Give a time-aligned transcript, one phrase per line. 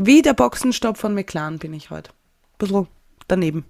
[0.00, 2.12] Wie der Boxenstopp von McLaren bin ich heute.
[2.56, 2.86] Bisschen
[3.26, 3.64] daneben.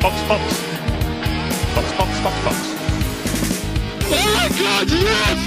[0.00, 0.40] Box, Box.
[1.74, 2.56] Box, Box, Box, Box.
[4.12, 5.40] Oh God, yes!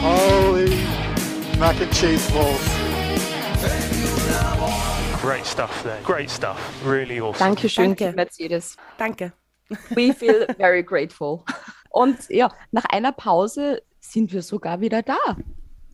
[0.00, 0.78] Holy
[1.58, 2.58] mac and cheese balls.
[5.20, 6.00] Great stuff there.
[6.04, 6.58] Great stuff.
[6.86, 7.50] Really awesome.
[7.50, 8.16] Dankeschön, Danke.
[8.16, 8.78] Mercedes.
[8.96, 9.32] Danke.
[9.90, 11.44] We feel very grateful.
[11.90, 13.82] Und ja, nach einer Pause
[14.12, 15.16] sind wir sogar wieder da.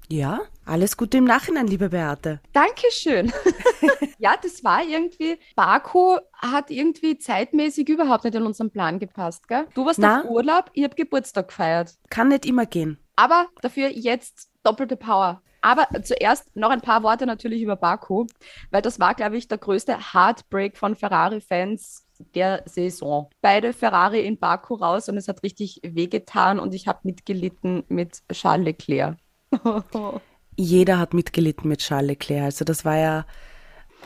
[0.08, 2.40] Ja, alles Gute im Nachhinein, liebe Beate.
[2.52, 3.32] Dankeschön.
[4.18, 9.66] ja, das war irgendwie, Baku hat irgendwie zeitmäßig überhaupt nicht in unseren Plan gepasst, gell?
[9.74, 10.20] Du warst Na.
[10.20, 11.94] auf Urlaub, ich habe Geburtstag gefeiert.
[12.10, 12.98] Kann nicht immer gehen.
[13.16, 15.40] Aber dafür jetzt doppelte Power.
[15.62, 18.26] Aber zuerst noch ein paar Worte natürlich über Baku,
[18.70, 22.01] weil das war, glaube ich, der größte Heartbreak von Ferrari-Fans
[22.34, 23.30] der Saison.
[23.40, 28.22] Beide Ferrari in Baku raus und es hat richtig wehgetan und ich habe mitgelitten mit
[28.32, 29.16] Charles Leclerc.
[30.56, 32.44] Jeder hat mitgelitten mit Charles Leclerc.
[32.44, 33.26] Also das war ja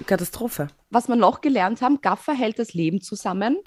[0.04, 0.68] Katastrophe.
[0.90, 3.58] Was wir noch gelernt haben, Gaffer hält das Leben zusammen.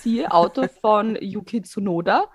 [0.00, 2.26] Siehe Auto von Yuki Tsunoda.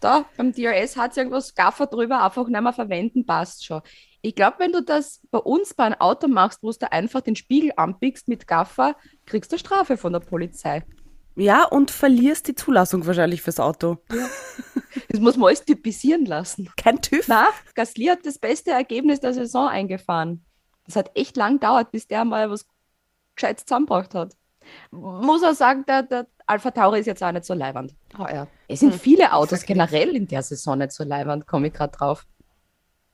[0.00, 3.82] Da beim DRS hat es irgendwas Gaffer drüber, einfach nicht mehr verwenden, passt schon.
[4.20, 7.36] Ich glaube, wenn du das bei uns bei einem Auto machst, wo du einfach den
[7.36, 10.84] Spiegel anpickst mit Gaffer, kriegst du Strafe von der Polizei.
[11.34, 13.98] Ja, und verlierst die Zulassung wahrscheinlich fürs Auto.
[15.08, 16.70] Das muss man alles typisieren lassen.
[16.76, 17.26] Kein TÜV.
[17.28, 20.44] Na, Gasly hat das beste Ergebnis der Saison eingefahren.
[20.86, 22.66] Das hat echt lang gedauert, bis der mal was
[23.34, 24.36] Gescheites zusammengebracht hat.
[24.90, 27.94] Muss auch sagen, der, der Alpha Tauri ist jetzt auch nicht so leiwand.
[28.18, 28.46] Oh, ja.
[28.68, 32.26] Es sind viele Autos generell in der Saison nicht so leiwand, komme ich gerade drauf.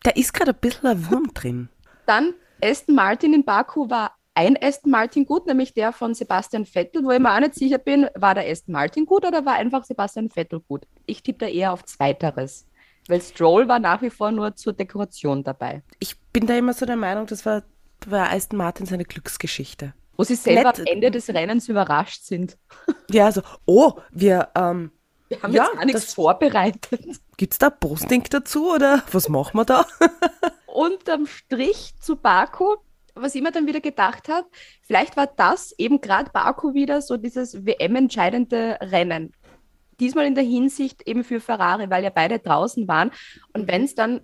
[0.02, 1.68] Da ist gerade ein bisschen ein Wurm drin.
[2.06, 7.02] Dann Aston Martin in Baku war ein Aston Martin gut, nämlich der von Sebastian Vettel,
[7.04, 9.84] wo ich mir auch nicht sicher bin, war der Aston Martin gut oder war einfach
[9.84, 10.86] Sebastian Vettel gut?
[11.06, 12.64] Ich tippe da eher auf Zweiteres.
[13.08, 15.82] Weil Stroll war nach wie vor nur zur Dekoration dabei.
[15.98, 17.64] Ich bin da immer so der Meinung, das war
[18.08, 19.92] bei Aston Martin seine Glücksgeschichte.
[20.16, 20.80] Wo sie selber Nett.
[20.80, 22.56] am Ende des Rennens überrascht sind.
[23.10, 24.92] Ja, so, oh, wir, ähm,
[25.28, 27.00] Wir haben Ja, jetzt gar nichts vorbereitet.
[27.38, 29.86] gibt's da Posting dazu oder was machen wir da?
[30.66, 32.76] Unterm Strich zu Baku,
[33.22, 34.46] was ich mir dann wieder gedacht habe,
[34.82, 39.32] vielleicht war das eben gerade Baku wieder so dieses WM-entscheidende Rennen.
[40.00, 43.10] Diesmal in der Hinsicht eben für Ferrari, weil ja beide draußen waren.
[43.52, 44.20] Und wenn es dann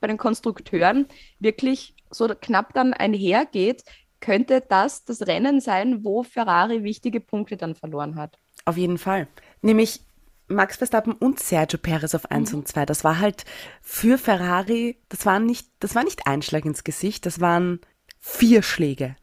[0.00, 1.06] bei den Konstrukteuren
[1.38, 3.84] wirklich so knapp dann einhergeht,
[4.20, 8.36] könnte das das Rennen sein, wo Ferrari wichtige Punkte dann verloren hat.
[8.64, 9.28] Auf jeden Fall.
[9.62, 10.00] Nämlich
[10.48, 12.86] Max Verstappen und Sergio Perez auf 1 und 2.
[12.86, 13.44] Das war halt
[13.80, 17.80] für Ferrari, das war nicht, das war nicht ein Schlag ins Gesicht, das waren
[18.22, 19.16] vier Schläge.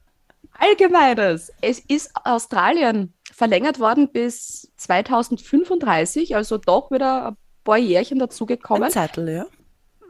[0.54, 1.52] Allgemeines.
[1.62, 8.84] Es ist Australien verlängert worden bis 2035, also doch wieder ein paar Jährchen dazugekommen.
[8.84, 9.46] Ein Zettel, ja.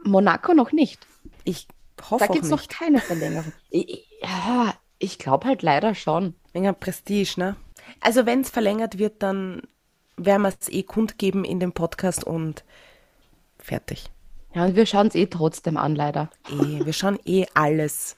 [0.04, 1.06] Monaco noch nicht.
[1.44, 1.68] Ich
[2.10, 3.52] hoffe Da gibt es noch keine Verlängerung.
[3.70, 6.34] Ich, ich- ja, ich glaube halt leider schon.
[6.52, 7.56] Wegen Prestige, ne?
[8.00, 9.62] Also wenn es verlängert wird, dann
[10.16, 12.64] werden wir es eh kundgeben in dem Podcast und
[13.58, 14.10] fertig.
[14.52, 16.28] Ja, und wir schauen es eh trotzdem an, leider.
[16.50, 18.16] Eh, wir schauen eh alles.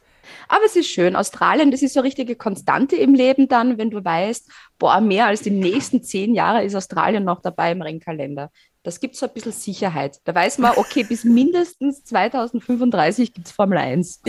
[0.49, 1.17] Aber es ist schön.
[1.17, 5.27] Australien, das ist so eine richtige Konstante im Leben dann, wenn du weißt, boah, mehr
[5.27, 8.51] als die nächsten zehn Jahre ist Australien noch dabei im Rennkalender.
[8.83, 10.21] Das gibt so ein bisschen Sicherheit.
[10.25, 14.23] Da weiß man, okay, bis mindestens 2035 gibt es Formel 1.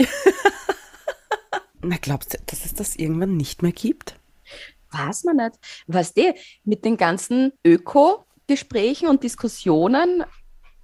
[1.82, 4.16] Na, glaubst du, dass es das irgendwann nicht mehr gibt?
[4.90, 5.58] Weiß man nicht.
[5.86, 6.34] Weißt du,
[6.64, 10.24] mit den ganzen Öko-Gesprächen und Diskussionen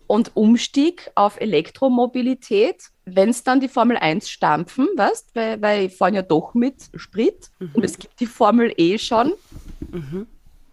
[0.06, 5.94] und Umstieg auf Elektromobilität, wenn es dann die Formel 1 stampfen, weißt weil, weil die
[5.94, 9.32] fahren ja doch mit Sprit und es gibt die Formel E schon.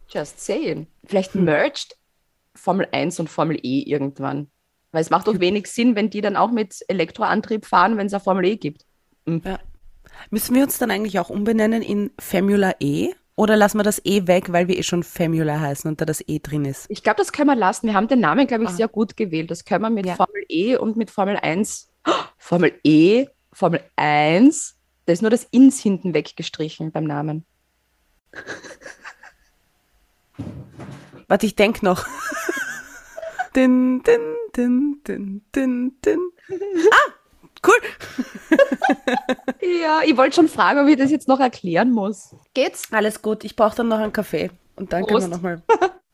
[0.10, 0.88] Just saying.
[1.06, 1.98] Vielleicht merged
[2.56, 4.48] Formel 1 und Formel E irgendwann.
[4.92, 8.14] Weil es macht doch wenig Sinn, wenn die dann auch mit Elektroantrieb fahren, wenn es
[8.14, 8.86] eine Formel E gibt.
[9.28, 9.60] Ja.
[10.30, 13.14] Müssen wir uns dann eigentlich auch umbenennen in Formula E?
[13.36, 16.24] Oder lassen wir das E weg, weil wir eh schon Formula heißen und da das
[16.28, 16.88] E drin ist?
[16.90, 17.86] Ich glaube, das können wir lassen.
[17.86, 19.52] Wir haben den Namen, glaube ich, sehr gut gewählt.
[19.52, 20.16] Das können wir mit Ja.
[20.16, 21.88] Formel E und mit Formel 1.
[22.38, 24.76] Formel E, Formel 1.
[25.06, 27.46] Da ist nur das Ins hinten weggestrichen beim Namen.
[31.28, 32.06] Warte, ich denk noch.
[33.56, 36.20] din, din, din, din, din, din.
[36.92, 37.14] Ah,
[37.66, 37.82] cool.
[39.82, 42.36] Ja, ich wollte schon fragen, ob ich das jetzt noch erklären muss.
[42.54, 42.84] Geht's?
[42.92, 44.52] Alles gut, ich brauche dann noch einen Kaffee.
[44.76, 45.30] Und dann Prost.
[45.30, 45.62] können wir nochmal.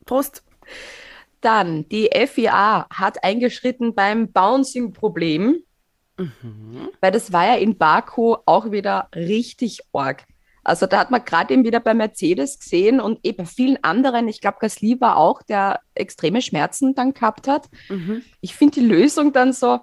[0.04, 0.42] Prost.
[1.40, 5.62] Dann, die FIA hat eingeschritten beim Bouncing-Problem,
[7.00, 10.24] weil das war ja in Baku auch wieder richtig arg.
[10.62, 14.28] Also da hat man gerade eben wieder bei Mercedes gesehen und eben bei vielen anderen,
[14.28, 17.68] ich glaube Gasly war auch, der extreme Schmerzen dann gehabt hat.
[17.90, 18.22] Mhm.
[18.40, 19.80] Ich finde die Lösung dann so,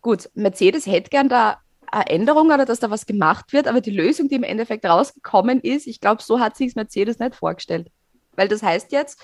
[0.00, 3.92] gut, Mercedes hätte gern da eine Änderung oder dass da was gemacht wird, aber die
[3.92, 7.90] Lösung, die im Endeffekt rausgekommen ist, ich glaube, so hat sich Mercedes nicht vorgestellt.
[8.32, 9.22] Weil das heißt jetzt,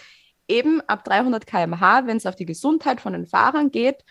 [0.49, 4.05] eben ab 300 km/h, wenn es auf die Gesundheit von den Fahrern geht,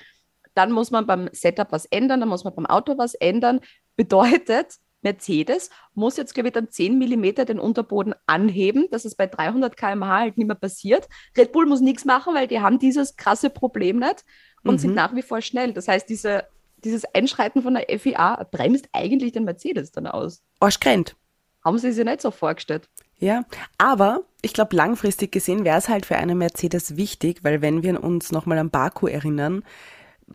[0.55, 3.59] dann muss man beim Setup was ändern, dann muss man beim Auto was ändern.
[3.95, 9.27] Bedeutet, Mercedes muss jetzt, glaube ich, dann 10 mm den Unterboden anheben, dass es bei
[9.27, 11.07] 300 km/h halt nicht mehr passiert.
[11.37, 14.23] Red Bull muss nichts machen, weil die haben dieses krasse Problem nicht
[14.63, 14.79] und Mhm.
[14.79, 15.73] sind nach wie vor schnell.
[15.73, 16.45] Das heißt, diese,
[16.77, 20.41] dieses Einschreiten von der FIA bremst eigentlich den Mercedes dann aus.
[20.59, 21.15] Arschgrennt.
[21.63, 22.89] Haben sie sich nicht so vorgestellt.
[23.17, 23.45] Ja,
[23.77, 28.03] aber ich glaube, langfristig gesehen wäre es halt für eine Mercedes wichtig, weil wenn wir
[28.03, 29.63] uns nochmal an Baku erinnern,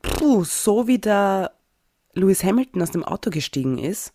[0.03, 1.53] puh, so wie der
[2.15, 4.13] Lewis Hamilton aus dem Auto gestiegen ist,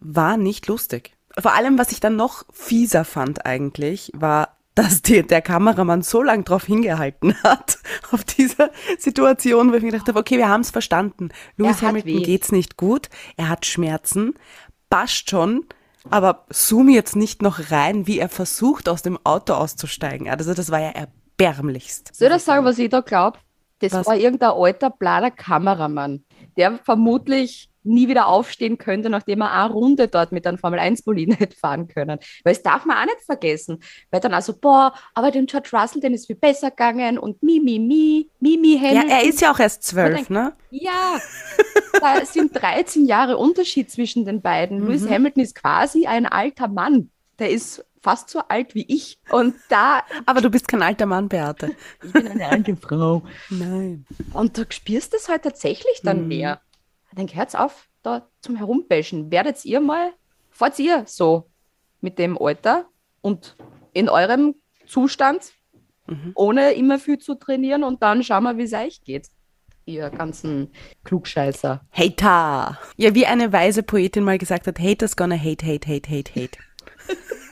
[0.00, 1.12] war nicht lustig.
[1.38, 6.22] Vor allem, was ich dann noch fieser fand eigentlich, war, dass die, der Kameramann so
[6.22, 7.78] lange drauf hingehalten hat,
[8.10, 11.30] auf dieser Situation, wo ich mir gedacht habe, okay, wir haben es verstanden.
[11.56, 12.22] Lewis Hamilton weh.
[12.22, 14.34] geht's nicht gut, er hat Schmerzen,
[14.88, 15.66] passt schon,
[16.08, 20.28] aber zoom jetzt nicht noch rein, wie er versucht, aus dem Auto auszusteigen.
[20.28, 22.14] Also das war ja erbärmlichst.
[22.14, 23.38] Soll ich das sagen, was ich da glaube?
[23.80, 24.06] Das Was?
[24.06, 26.24] war irgendein alter, blader Kameramann,
[26.56, 31.56] der vermutlich nie wieder aufstehen könnte, nachdem er eine Runde dort mit einem Formel-1-Boliden hätte
[31.56, 32.18] fahren können.
[32.44, 33.78] Weil das darf man auch nicht vergessen.
[34.10, 37.58] Weil dann also, boah, aber dem George Russell, den ist viel besser gegangen und mi,
[37.58, 39.10] mi, mi, mi, mi, Ja, Hamilton.
[39.10, 40.52] er ist ja auch erst zwölf, ne?
[40.70, 41.18] Ja,
[42.00, 44.86] da sind 13 Jahre Unterschied zwischen den beiden.
[44.86, 47.10] Lewis Hamilton ist quasi ein alter Mann.
[47.38, 49.18] Der ist fast so alt wie ich.
[49.30, 51.74] Und da, Aber du bist kein alter Mann, Beate.
[52.02, 53.22] ich bin eine alte Frau.
[53.50, 54.06] Nein.
[54.32, 56.60] Und du spürst es halt tatsächlich dann mehr.
[57.10, 59.30] Ich denke, hört's auf, da zum Herumbashen.
[59.30, 60.12] Werdet ihr mal,
[60.50, 61.50] fahrt ihr so
[62.00, 62.86] mit dem Alter
[63.20, 63.56] und
[63.92, 64.54] in eurem
[64.86, 65.52] Zustand,
[66.34, 69.28] ohne immer viel zu trainieren und dann schauen wir, wie es euch geht.
[69.84, 70.72] Ihr ganzen
[71.04, 71.82] Klugscheißer.
[71.92, 72.78] Hater.
[72.96, 76.58] Ja, wie eine weise Poetin mal gesagt hat, haters gonna hate, hate, hate, hate, hate.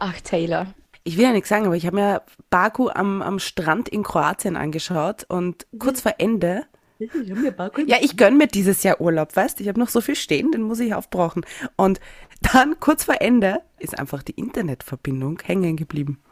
[0.00, 0.66] Ach, Taylor.
[1.04, 4.56] Ich will ja nichts sagen, aber ich habe mir Baku am, am Strand in Kroatien
[4.56, 6.64] angeschaut und kurz vor Ende,
[6.98, 10.62] ja, ich gönn mir dieses Jahr Urlaub, weißt Ich habe noch so viel stehen, den
[10.62, 11.44] muss ich aufbrauchen.
[11.76, 12.00] Und
[12.52, 16.22] dann kurz vor Ende ist einfach die Internetverbindung hängen geblieben.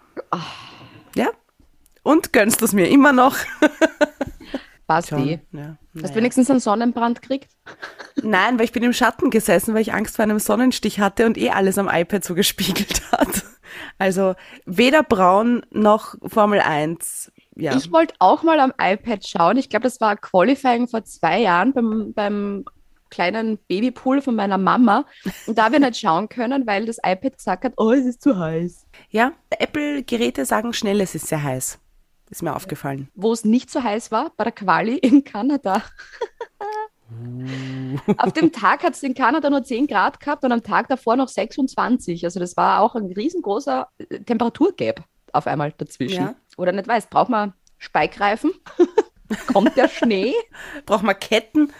[1.14, 1.28] Ja.
[2.02, 3.36] Und gönnst du es mir immer noch?
[5.06, 5.40] Schon, eh.
[5.52, 6.08] Ja, Hast naja.
[6.08, 7.50] du wenigstens einen Sonnenbrand gekriegt?
[8.22, 11.36] Nein, weil ich bin im Schatten gesessen, weil ich Angst vor einem Sonnenstich hatte und
[11.36, 13.44] eh alles am iPad so gespiegelt hat.
[13.98, 14.34] Also
[14.66, 17.32] weder braun noch Formel 1.
[17.56, 17.76] Ja.
[17.76, 19.56] Ich wollte auch mal am iPad schauen.
[19.56, 22.64] Ich glaube, das war Qualifying vor zwei Jahren beim, beim
[23.10, 25.04] kleinen Babypool von meiner Mama.
[25.46, 28.38] Und da ich nicht schauen können, weil das iPad gesagt hat, oh, es ist zu
[28.38, 28.86] heiß.
[29.10, 31.78] ja, Apple-Geräte sagen schnell, es ist sehr heiß.
[32.30, 33.08] Ist mir aufgefallen.
[33.14, 35.82] Wo es nicht so heiß war, bei der Quali in Kanada.
[38.18, 41.16] Auf dem Tag hat es in Kanada nur 10 Grad gehabt und am Tag davor
[41.16, 42.24] noch 26.
[42.24, 45.02] Also das war auch ein riesengroßer äh, Temperaturgap
[45.32, 46.22] auf einmal dazwischen.
[46.22, 46.34] Ja.
[46.56, 48.52] Oder nicht weiß, braucht man Speikreifen?
[49.46, 50.34] Kommt der Schnee?
[50.86, 51.72] Braucht man Ketten?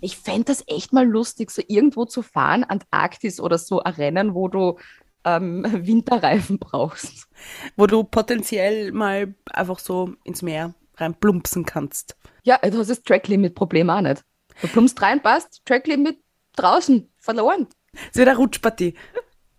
[0.00, 4.34] Ich fände das echt mal lustig, so irgendwo zu fahren, Antarktis oder so ein Rennen,
[4.34, 4.78] wo du
[5.24, 7.28] ähm, Winterreifen brauchst.
[7.76, 12.16] wo du potenziell mal einfach so ins Meer reinplumpsen kannst.
[12.42, 14.24] Ja, du hast das Tracklimit-Problem auch nicht.
[14.60, 16.18] Du plumpst rein, passt, Tracklimit
[16.56, 17.66] draußen, verloren.
[18.10, 18.94] Es wird eine Rutschpartie.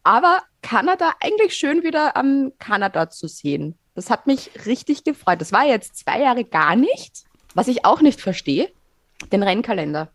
[0.03, 3.77] Aber Kanada, eigentlich schön wieder am Kanada zu sehen.
[3.95, 5.39] Das hat mich richtig gefreut.
[5.39, 7.23] Das war jetzt zwei Jahre gar nicht.
[7.53, 8.71] Was ich auch nicht verstehe,
[9.31, 10.11] den Rennkalender.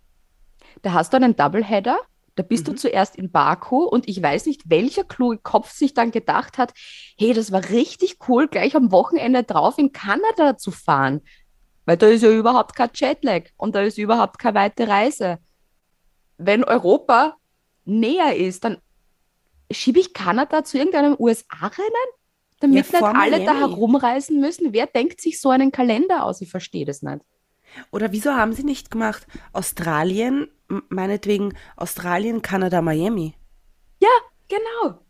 [0.82, 1.98] Da hast du einen Doubleheader,
[2.34, 6.12] da bist du zuerst in Baku und ich weiß nicht, welcher kluge Kopf sich dann
[6.12, 6.72] gedacht hat,
[7.16, 11.22] hey, das war richtig cool, gleich am Wochenende drauf in Kanada zu fahren.
[11.88, 15.38] Weil da ist ja überhaupt kein Jetlag und da ist überhaupt keine weite Reise.
[16.36, 17.38] Wenn Europa
[17.86, 18.76] näher ist, dann
[19.70, 22.10] schiebe ich Kanada zu irgendeinem USA-Rennen,
[22.60, 24.74] damit Ja, nicht alle da herumreisen müssen.
[24.74, 26.42] Wer denkt sich so einen Kalender aus?
[26.42, 27.20] Ich verstehe das nicht.
[27.90, 30.50] Oder wieso haben sie nicht gemacht Australien,
[30.90, 33.34] meinetwegen Australien, Kanada, Miami?
[33.98, 34.10] Ja,
[34.48, 35.06] genau.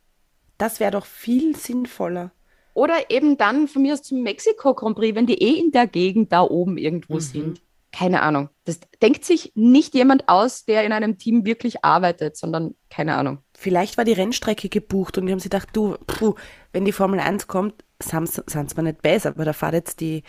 [0.58, 2.30] Das wäre doch viel sinnvoller.
[2.78, 5.86] Oder eben dann von mir aus zum Mexiko Grand Prix, wenn die eh in der
[5.88, 7.20] Gegend da oben irgendwo Mhm.
[7.20, 7.62] sind.
[7.90, 8.50] Keine Ahnung.
[8.64, 13.38] Das denkt sich nicht jemand aus, der in einem Team wirklich arbeitet, sondern keine Ahnung.
[13.56, 16.34] Vielleicht war die Rennstrecke gebucht und die haben sich gedacht, du, puh,
[16.72, 20.22] wenn die Formel 1 kommt, sind zwar nicht besser, aber da fahrt jetzt die,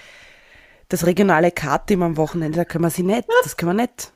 [0.88, 4.12] das regionale Kart-Team am Wochenende, da können wir sie nicht, das können wir nicht.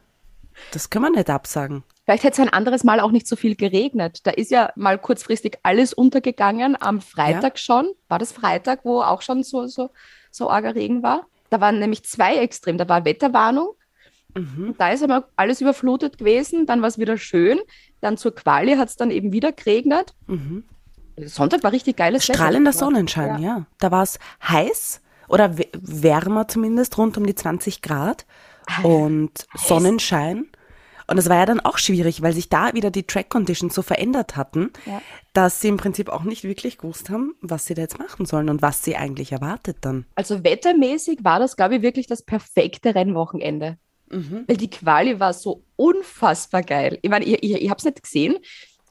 [0.72, 1.84] Das können wir nicht absagen.
[2.06, 4.20] Vielleicht hätte es ein anderes Mal auch nicht so viel geregnet.
[4.24, 6.76] Da ist ja mal kurzfristig alles untergegangen.
[6.80, 7.90] Am Freitag schon.
[8.10, 9.90] War das Freitag, wo auch schon so, so,
[10.30, 11.28] so arger Regen war?
[11.50, 12.78] Da waren nämlich zwei extrem.
[12.78, 13.70] Da war Wetterwarnung.
[14.36, 14.76] Mhm.
[14.78, 16.66] Da ist aber alles überflutet gewesen.
[16.66, 17.60] Dann war es wieder schön.
[18.02, 20.14] Dann zur Quali hat es dann eben wieder geregnet.
[20.28, 20.66] Mhm.
[21.18, 22.38] Sonntag war richtig geiles Wetter.
[22.38, 23.66] Strahlender Sonnenschein, ja.
[23.80, 28.26] Da war es heiß oder wärmer zumindest, rund um die 20 Grad
[28.82, 30.48] und Sonnenschein.
[31.08, 33.82] Und es war ja dann auch schwierig, weil sich da wieder die Track Conditions so
[33.82, 35.02] verändert hatten, Ja.
[35.34, 38.50] dass sie im Prinzip auch nicht wirklich gewusst haben, was sie da jetzt machen sollen
[38.50, 40.06] und was sie eigentlich erwartet dann.
[40.16, 43.78] Also wettermäßig war das, glaube ich, wirklich das perfekte Rennwochenende.
[44.10, 47.00] Weil die Quali war so unfassbar geil.
[47.02, 48.38] Ich meine, ich, ich, ich habe es nicht gesehen,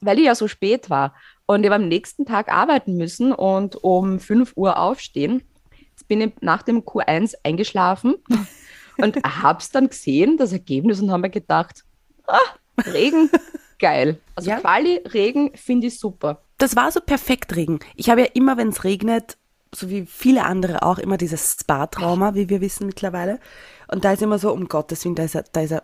[0.00, 1.14] weil ich ja so spät war.
[1.47, 5.45] Und ich habe am nächsten Tag arbeiten müssen und um 5 Uhr aufstehen.
[5.90, 8.16] Jetzt bin ich nach dem Q1 eingeschlafen
[8.99, 11.85] und habe es dann gesehen, das Ergebnis, und habe mir gedacht,
[12.26, 12.38] ah,
[12.87, 13.31] Regen,
[13.79, 14.21] geil.
[14.35, 14.61] Also Ja.
[14.61, 16.43] Quali, Regen finde ich super.
[16.59, 17.81] Das war so perfekt Regen.
[17.97, 19.37] Ich habe ja immer, wenn es regnet,
[19.75, 23.41] so wie viele andere auch, immer dieses Spa-Trauma, wie wir wissen mittlerweile.
[23.88, 25.75] Und da ist immer so, um Gottes Willen, da ist, da ist,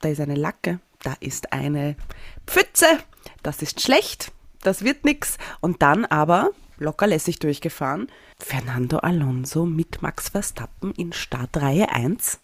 [0.00, 1.96] da ist eine Lacke, da ist eine
[2.46, 2.86] Pfütze,
[3.42, 5.38] das ist schlecht, das wird nix.
[5.60, 12.40] Und dann aber, locker lässig durchgefahren, Fernando Alonso mit Max Verstappen in Startreihe 1.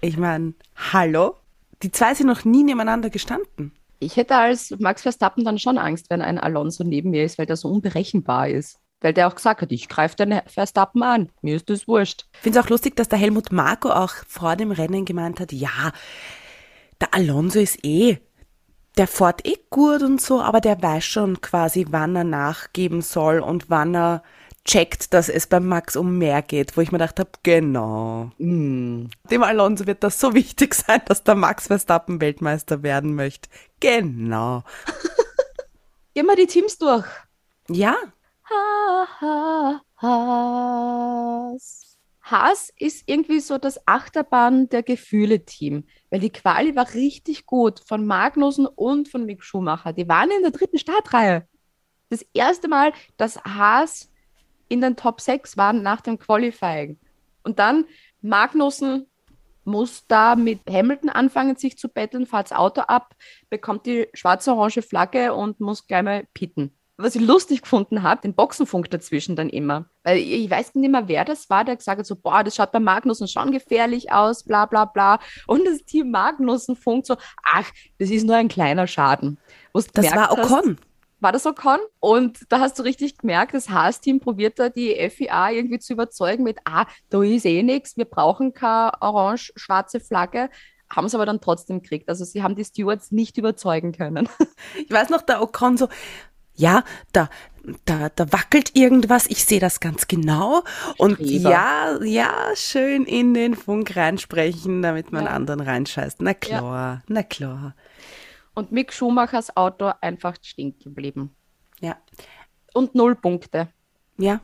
[0.00, 0.54] Ich meine,
[0.92, 1.36] hallo?
[1.82, 3.72] Die zwei sind noch nie nebeneinander gestanden.
[4.00, 7.46] Ich hätte als Max Verstappen dann schon Angst, wenn ein Alonso neben mir ist, weil
[7.46, 8.78] der so unberechenbar ist.
[9.00, 11.30] Weil der auch gesagt hat, ich greife den Verstappen an.
[11.42, 12.26] Mir ist das wurscht.
[12.34, 15.52] Ich finde es auch lustig, dass der Helmut Marko auch vor dem Rennen gemeint hat,
[15.52, 15.92] ja,
[17.00, 18.18] der Alonso ist eh,
[18.96, 23.38] der fährt eh gut und so, aber der weiß schon quasi, wann er nachgeben soll
[23.38, 24.22] und wann er
[24.68, 28.30] checkt, dass es beim Max um mehr geht, wo ich mir gedacht habe, genau.
[28.38, 33.48] Dem Alonso wird das so wichtig sein, dass der Max Verstappen Weltmeister werden möchte.
[33.80, 34.62] Genau.
[36.14, 37.06] Gehen wir die Teams durch.
[37.68, 37.96] Ja,
[38.50, 41.98] Ha, ha, Haas.
[42.22, 48.06] Haas ist irgendwie so das Achterbahn der Gefühle-Team, weil die Quali war richtig gut von
[48.06, 49.92] Magnussen und von Mick Schumacher.
[49.92, 51.46] Die waren in der dritten Startreihe.
[52.08, 54.10] Das erste Mal, dass Haas
[54.68, 56.98] in den Top 6 waren nach dem Qualifying.
[57.42, 57.84] Und dann
[58.20, 59.06] Magnussen
[59.64, 63.14] muss da mit Hamilton anfangen, sich zu betteln, fährt das Auto ab,
[63.50, 66.72] bekommt die schwarz-orange Flagge und muss gleich mal pitten.
[67.00, 69.88] Was ich lustig gefunden habe, den Boxenfunk dazwischen dann immer.
[70.02, 72.72] Weil ich weiß nicht mehr, wer das war, der gesagt hat, so, boah, das schaut
[72.72, 75.20] bei Magnussen schon gefährlich aus, bla bla bla.
[75.46, 77.70] Und das Team Magnussen funkt so, ach,
[78.00, 79.38] das ist nur ein kleiner Schaden.
[79.72, 80.78] Das war hast- Ocon.
[81.20, 81.78] War das Ocon?
[82.00, 86.44] Und da hast du richtig gemerkt, das Haas-Team probiert da die FIA irgendwie zu überzeugen
[86.44, 90.50] mit, ah, da ist eh nichts, wir brauchen keine orange-schwarze Flagge.
[90.90, 92.08] Haben es aber dann trotzdem gekriegt.
[92.08, 94.28] Also sie haben die Stewards nicht überzeugen können.
[94.76, 95.88] Ich weiß noch, der Ocon so,
[96.54, 96.82] ja,
[97.12, 97.28] da,
[97.84, 100.62] da, da wackelt irgendwas, ich sehe das ganz genau.
[100.96, 101.50] Und Streber.
[101.50, 105.30] ja, ja, schön in den Funk reinsprechen, damit man Ja.
[105.30, 106.20] anderen reinscheißt.
[106.22, 107.74] Na klar, na klar.
[108.58, 111.30] Und Mick Schumachers Auto einfach stehen geblieben.
[111.78, 111.96] Ja.
[112.74, 113.68] Und null Punkte.
[114.16, 114.40] Ja.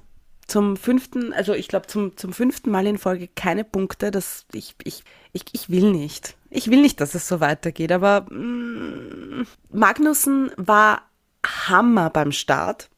[0.47, 4.13] Zum fünften, also ich glaube zum, zum fünften Mal in Folge keine Punkte.
[4.13, 5.03] Das, ich, ich,
[5.33, 6.37] ich, ich will nicht.
[6.49, 11.03] Ich will nicht, dass es so weitergeht, aber mm, Magnussen war
[11.45, 12.91] Hammer beim Start.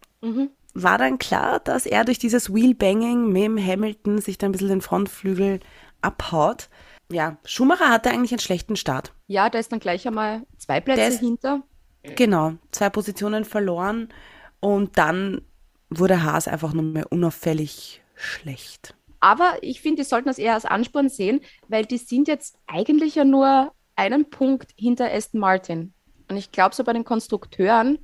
[0.75, 4.69] War dann klar, dass er durch dieses Wheelbanging mit dem Hamilton sich dann ein bisschen
[4.69, 5.61] den Frontflügel
[6.03, 6.69] abhaut.
[7.11, 9.13] Ja, Schumacher hatte eigentlich einen schlechten Start.
[9.27, 11.63] Ja, da ist dann gleich einmal zwei Plätze ist- hinter.
[12.03, 14.09] Genau, zwei Positionen verloren
[14.61, 15.43] und dann
[15.91, 18.95] wurde Haas einfach nur mehr unauffällig schlecht.
[19.19, 23.17] Aber ich finde, die sollten das eher als Ansporn sehen, weil die sind jetzt eigentlich
[23.17, 25.93] ja nur einen Punkt hinter Aston Martin.
[26.31, 27.99] Und ich glaube, so bei den Konstrukteuren,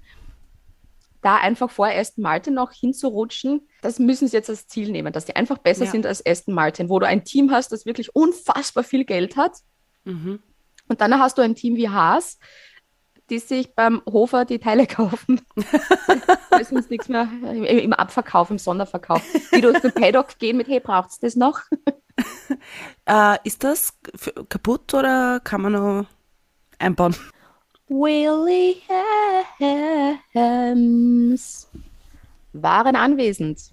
[1.23, 5.25] da einfach vor Aston Martin noch hinzurutschen, das müssen sie jetzt als Ziel nehmen, dass
[5.25, 5.91] die einfach besser Ja.
[5.91, 9.57] sind als Aston Martin, wo du ein Team hast, das wirklich unfassbar viel Geld hat.
[10.05, 10.41] Mhm.
[10.88, 12.38] Und dann hast du ein Team wie Haas,
[13.31, 15.41] die sich beim Hofer die Teile kaufen.
[16.50, 19.23] Weil sonst nichts mehr im- Abverkauf, im Sonderverkauf.
[19.55, 21.61] Die durch den Paddock gehen mit, hey, braucht's das noch?
[23.07, 23.97] Äh, ist das
[24.49, 26.07] kaputt oder kann man noch
[26.79, 27.14] einbauen?
[30.35, 31.71] Williams
[32.53, 33.73] waren anwesend.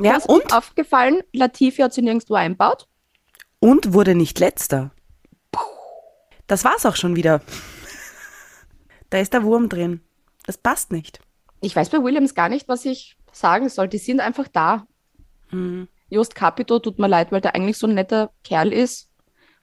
[0.00, 2.88] Ja, ist und, aufgefallen, Latifi hat sie nirgendwo einbaut.
[3.60, 4.92] und wurde nicht letzter.
[6.46, 7.42] Das war's auch schon wieder.
[9.10, 10.00] Da ist der Wurm drin.
[10.46, 11.20] Das passt nicht.
[11.60, 13.88] Ich weiß bei Williams gar nicht, was ich sagen soll.
[13.88, 14.86] Die sind einfach da.
[15.50, 15.88] Mhm.
[16.08, 19.10] Just Capito tut mir leid, weil der eigentlich so ein netter Kerl ist.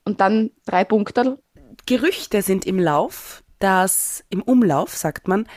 [0.04, 1.38] Und dann drei Punkte.
[1.86, 5.48] Gerüchte sind im Lauf, dass im Umlauf, sagt man,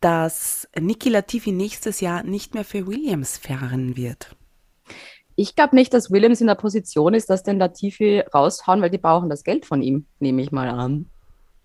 [0.00, 4.34] dass Niki Latifi nächstes Jahr nicht mehr für Williams fahren wird.
[5.36, 8.98] Ich glaube nicht, dass Williams in der Position ist, dass den Latifi raushauen, weil die
[8.98, 11.10] brauchen das Geld von ihm, nehme ich mal an.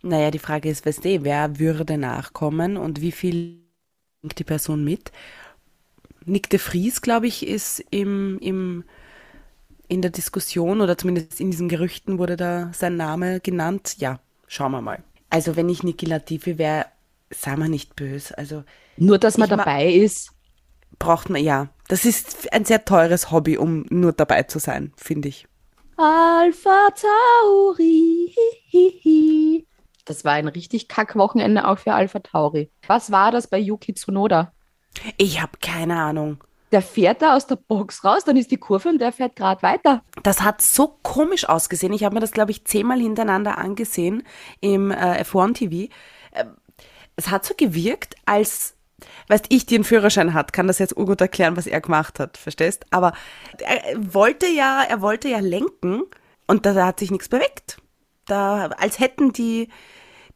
[0.01, 3.61] Naja, die Frage ist, weißt du, wer würde nachkommen und wie viel
[4.21, 5.11] bringt die Person mit?
[6.25, 8.83] Nick de Vries, glaube ich, ist im, im,
[9.91, 13.95] in der Diskussion oder zumindest in diesen Gerüchten wurde da sein Name genannt.
[13.97, 15.03] Ja, schauen wir mal.
[15.29, 16.85] Also wenn ich Niki Latifi wäre,
[17.29, 18.37] sei mal nicht böse.
[18.37, 18.63] Also
[18.95, 20.31] Nur, dass man dabei ist.
[20.97, 21.67] braucht man, ja.
[21.89, 25.45] Das ist ein sehr teures Hobby, um nur dabei zu sein, finde ich.
[25.97, 26.87] Alpha
[27.91, 28.33] Tauri.
[30.05, 32.71] Das war ein richtig Kackwochenende auch für Alpha Tauri.
[32.87, 34.53] Was war das bei Yuki Tsunoda?
[35.17, 36.43] Ich habe keine Ahnung.
[36.71, 39.61] Der fährt da aus der Box raus, dann ist die Kurve und der fährt gerade
[39.61, 40.03] weiter.
[40.23, 41.91] Das hat so komisch ausgesehen.
[41.93, 44.23] Ich habe mir das, glaube ich, zehnmal hintereinander angesehen
[44.61, 45.91] im äh, F1 TV.
[46.33, 46.55] Ähm,
[47.17, 48.75] es hat so gewirkt, als,
[49.27, 52.37] weißt ich, die einen Führerschein hat, kann das jetzt urgut erklären, was er gemacht hat,
[52.37, 52.85] verstehst?
[52.89, 53.13] Aber
[53.59, 56.03] er wollte ja, er wollte ja lenken
[56.47, 57.77] und da hat sich nichts bewegt.
[58.25, 59.67] Da, als hätten die,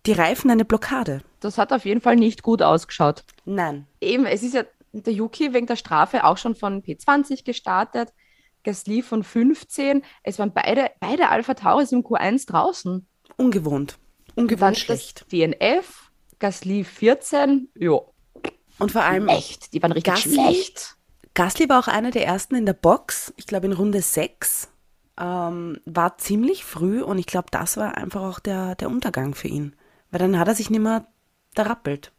[0.06, 1.22] die Reifen eine Blockade.
[1.40, 3.24] Das hat auf jeden Fall nicht gut ausgeschaut.
[3.46, 3.88] Nein.
[4.02, 4.64] Eben, es ist ja
[5.04, 8.14] der Yuki wegen der Strafe auch schon von P20 gestartet,
[8.64, 10.04] Gasly von 15.
[10.24, 13.08] Es waren beide, beide Alpha Tauris im Q1 draußen.
[13.38, 13.98] Ungewohnt.
[14.36, 15.32] Dann Ungewohnt das schlecht.
[15.32, 17.70] DNF, Gasly 14.
[17.76, 18.14] Jo,
[18.80, 20.34] Und vor allem, echt, die waren richtig Gasly?
[20.34, 20.96] schlecht.
[21.34, 24.70] Gasly war auch einer der ersten in der Box, ich glaube in Runde 6.
[25.18, 29.48] Ähm, war ziemlich früh und ich glaube, das war einfach auch der, der Untergang für
[29.48, 29.76] ihn.
[30.12, 31.08] Weil dann hat er sich nicht mehr
[31.54, 32.12] da rappelt.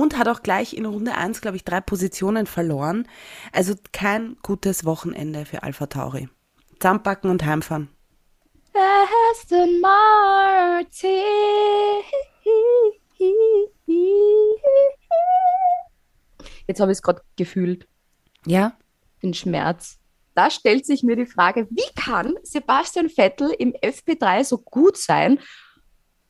[0.00, 3.06] Und hat auch gleich in Runde 1, glaube ich, drei Positionen verloren.
[3.52, 6.30] Also kein gutes Wochenende für Alpha Tauri.
[6.80, 7.90] Zusammenpacken und heimfahren.
[9.30, 11.10] Aston Martin.
[16.66, 17.86] Jetzt habe ich es gerade gefühlt,
[18.46, 18.72] Ja?
[19.22, 19.98] den Schmerz.
[20.34, 25.40] Da stellt sich mir die Frage, wie kann Sebastian Vettel im FP3 so gut sein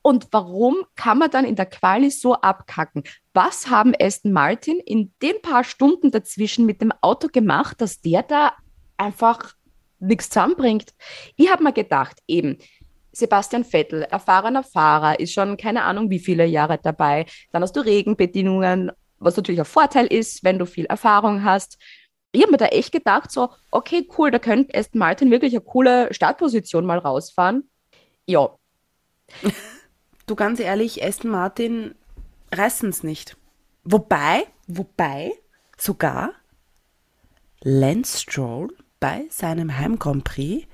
[0.01, 3.03] und warum kann man dann in der Quali so abkacken?
[3.33, 8.23] Was haben Aston Martin in den paar Stunden dazwischen mit dem Auto gemacht, dass der
[8.23, 8.53] da
[8.97, 9.53] einfach
[9.99, 10.93] nichts zusammenbringt?
[11.35, 12.57] Ich habe mir gedacht, eben,
[13.13, 17.25] Sebastian Vettel, erfahrener Fahrer, ist schon keine Ahnung wie viele Jahre dabei.
[17.51, 21.77] Dann hast du Regenbedingungen, was natürlich ein Vorteil ist, wenn du viel Erfahrung hast.
[22.31, 25.61] Ich habe mir da echt gedacht, so, okay, cool, da könnte Aston Martin wirklich eine
[25.61, 27.69] coole Startposition mal rausfahren.
[28.25, 28.55] Ja,
[30.31, 31.93] Du ganz ehrlich, Aston Martin
[32.53, 33.35] reißen es nicht.
[33.83, 35.33] Wobei, wobei
[35.77, 36.31] sogar
[37.61, 40.65] Lance Stroll bei seinem Heim Grand Prix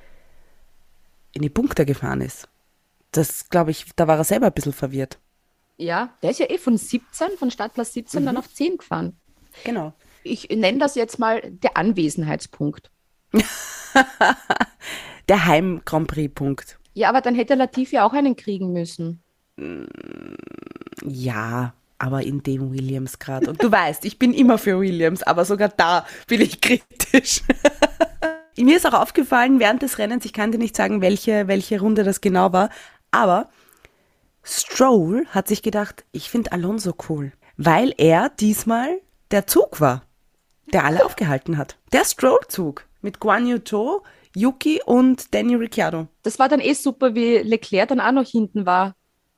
[1.34, 2.48] in die Punkte gefahren ist.
[3.12, 5.18] Das glaube ich, da war er selber ein bisschen verwirrt.
[5.78, 9.18] ja, der ist ja eh von 17, von Startplatz 17 dann auf 10 gefahren.
[9.64, 9.92] Genau.
[10.22, 12.92] Ich nenne das jetzt mal der Anwesenheitspunkt.
[15.28, 16.78] Der Heim Grand Prix Punkt.
[16.94, 19.24] Ja, aber dann hätte Latifi auch einen kriegen müssen.
[21.04, 23.50] Ja, aber in dem Williams gerade.
[23.50, 27.42] Und du weißt, ich bin immer für Williams, aber sogar da bin ich kritisch.
[28.58, 32.04] Mir ist auch aufgefallen während des Rennens, ich kann dir nicht sagen, welche, welche Runde
[32.04, 32.70] das genau war,
[33.12, 33.50] aber
[34.44, 39.00] Stroll hat sich gedacht, ich finde Alonso cool, weil er diesmal
[39.32, 40.04] der Zug war,
[40.74, 41.78] der alle aufgehalten hat.
[41.92, 44.02] Der Stroll-Zug mit Guan Yu Zhou,
[44.36, 46.08] Yuki und Danny Ricciardo.
[46.24, 48.96] Das war dann eh super, wie Leclerc dann auch noch hinten war.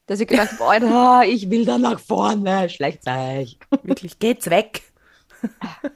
[0.09, 3.59] Dass ich gedacht habe, Alter, ich will da nach vorne, schlecht euch.
[3.83, 4.81] Wirklich, geht's weg.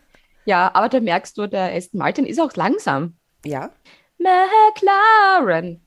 [0.45, 3.15] Ja, aber da merkst du, der Aston Martin ist auch langsam.
[3.45, 3.71] Ja,
[4.17, 5.80] McLaren.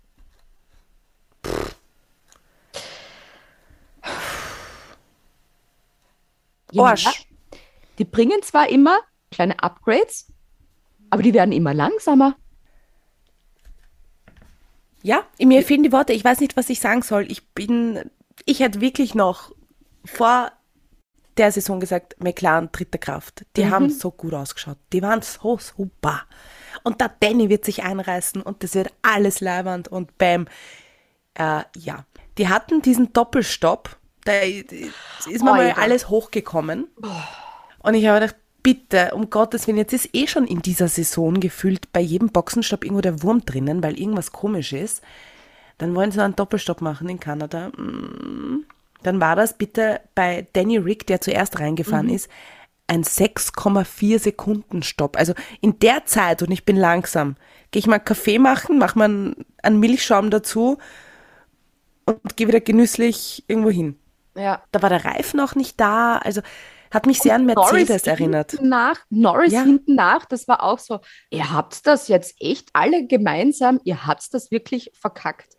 [6.75, 7.27] Arsch.
[7.99, 8.99] die bringen zwar immer
[9.31, 10.33] kleine Upgrades,
[11.11, 12.35] aber die werden immer langsamer.
[15.07, 16.13] Ja, mir fehlen die Worte.
[16.15, 17.31] Ich weiß nicht, was ich sagen soll.
[17.31, 18.11] Ich bin,
[18.47, 19.53] ich hätte wirklich noch
[20.05, 20.53] vor
[21.37, 23.45] der Saison gesagt, McLaren dritte Kraft.
[23.57, 24.79] Die haben so gut ausgeschaut.
[24.93, 26.23] Die waren so super.
[26.83, 30.47] Und der Danny wird sich einreißen und das wird alles leibernd und bam.
[31.35, 32.07] Äh, ja,
[32.39, 33.99] die hatten diesen Doppelstopp.
[34.25, 36.89] Da ist mir mal alles hochgekommen.
[37.81, 41.39] Und ich habe gedacht, bitte, um Gottes Willen, jetzt ist eh schon in dieser Saison
[41.39, 45.03] gefühlt bei jedem Boxenstopp irgendwo der Wurm drinnen, weil irgendwas komisch ist.
[45.79, 47.69] Dann wollen sie noch einen Doppelstopp machen in Kanada.
[47.69, 48.65] Mm.
[49.03, 52.29] Dann war das bitte bei Danny Rick, der zuerst reingefahren ist,
[52.89, 55.17] ein 6,4 Sekunden Stopp.
[55.17, 57.37] Also in der Zeit, und ich bin langsam,
[57.71, 60.79] gehe ich mal einen Kaffee machen, mache mal einen, Milchschaum dazu
[62.05, 63.99] und gehe wieder genüsslich irgendwo hin.
[64.37, 64.63] Ja.
[64.73, 66.19] Da war der Reifen noch nicht da.
[66.19, 66.43] Also
[66.91, 68.51] hat mich sehr an Mercedes Norris erinnert.
[68.53, 69.63] Hinten nach, Norris Ja.
[69.63, 74.33] hinten nach, das war auch so, ihr habt das jetzt echt alle gemeinsam, ihr habt
[74.33, 75.56] das wirklich verkackt.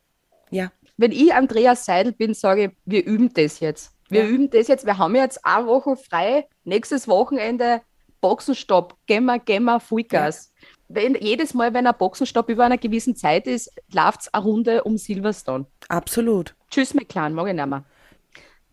[0.50, 0.72] Ja.
[0.98, 3.92] Wenn ich Andreas Seidel bin, sage ich, wir üben das jetzt.
[4.10, 4.28] Wir Ja.
[4.30, 7.82] üben das jetzt, wir haben jetzt eine Woche frei, nächstes Wochenende
[8.22, 10.52] Boxenstopp, gehen wir, gehen wir Vollgas.
[10.90, 14.84] Wenn, jedes Mal, wenn ein Boxenstopp über einer gewissen Zeit ist, läuft es eine Runde
[14.86, 15.66] um Silverstone.
[15.90, 16.56] Absolut.
[16.72, 17.84] Tschüss, McLaren, mag ich nicht mehr.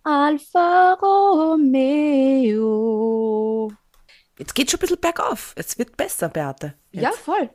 [0.05, 0.95] Alfa
[2.45, 3.73] Romeo.
[4.39, 5.53] Jetzt geht schon ein bisschen bergauf.
[5.57, 6.75] Es wird besser, Beate.
[6.93, 7.03] Jetzt.
[7.03, 7.51] Ja, voll.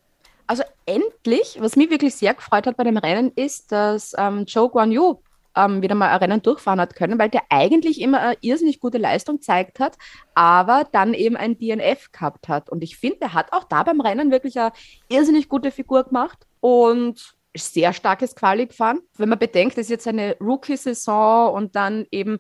[0.49, 4.67] Also endlich, was mich wirklich sehr gefreut hat bei dem Rennen, ist, dass ähm, Joe
[4.67, 5.17] Guan Yu
[5.55, 8.97] ähm, wieder mal ein Rennen durchfahren hat können, weil der eigentlich immer eine irrsinnig gute
[8.97, 9.95] Leistung gezeigt hat,
[10.33, 12.71] aber dann eben ein DNF gehabt hat.
[12.71, 14.71] Und ich finde, der hat auch da beim Rennen wirklich eine
[15.07, 19.01] irrsinnig gute Figur gemacht und sehr starkes Quali gefahren.
[19.17, 22.39] Wenn man bedenkt, das ist jetzt eine Rookie-Saison und dann eben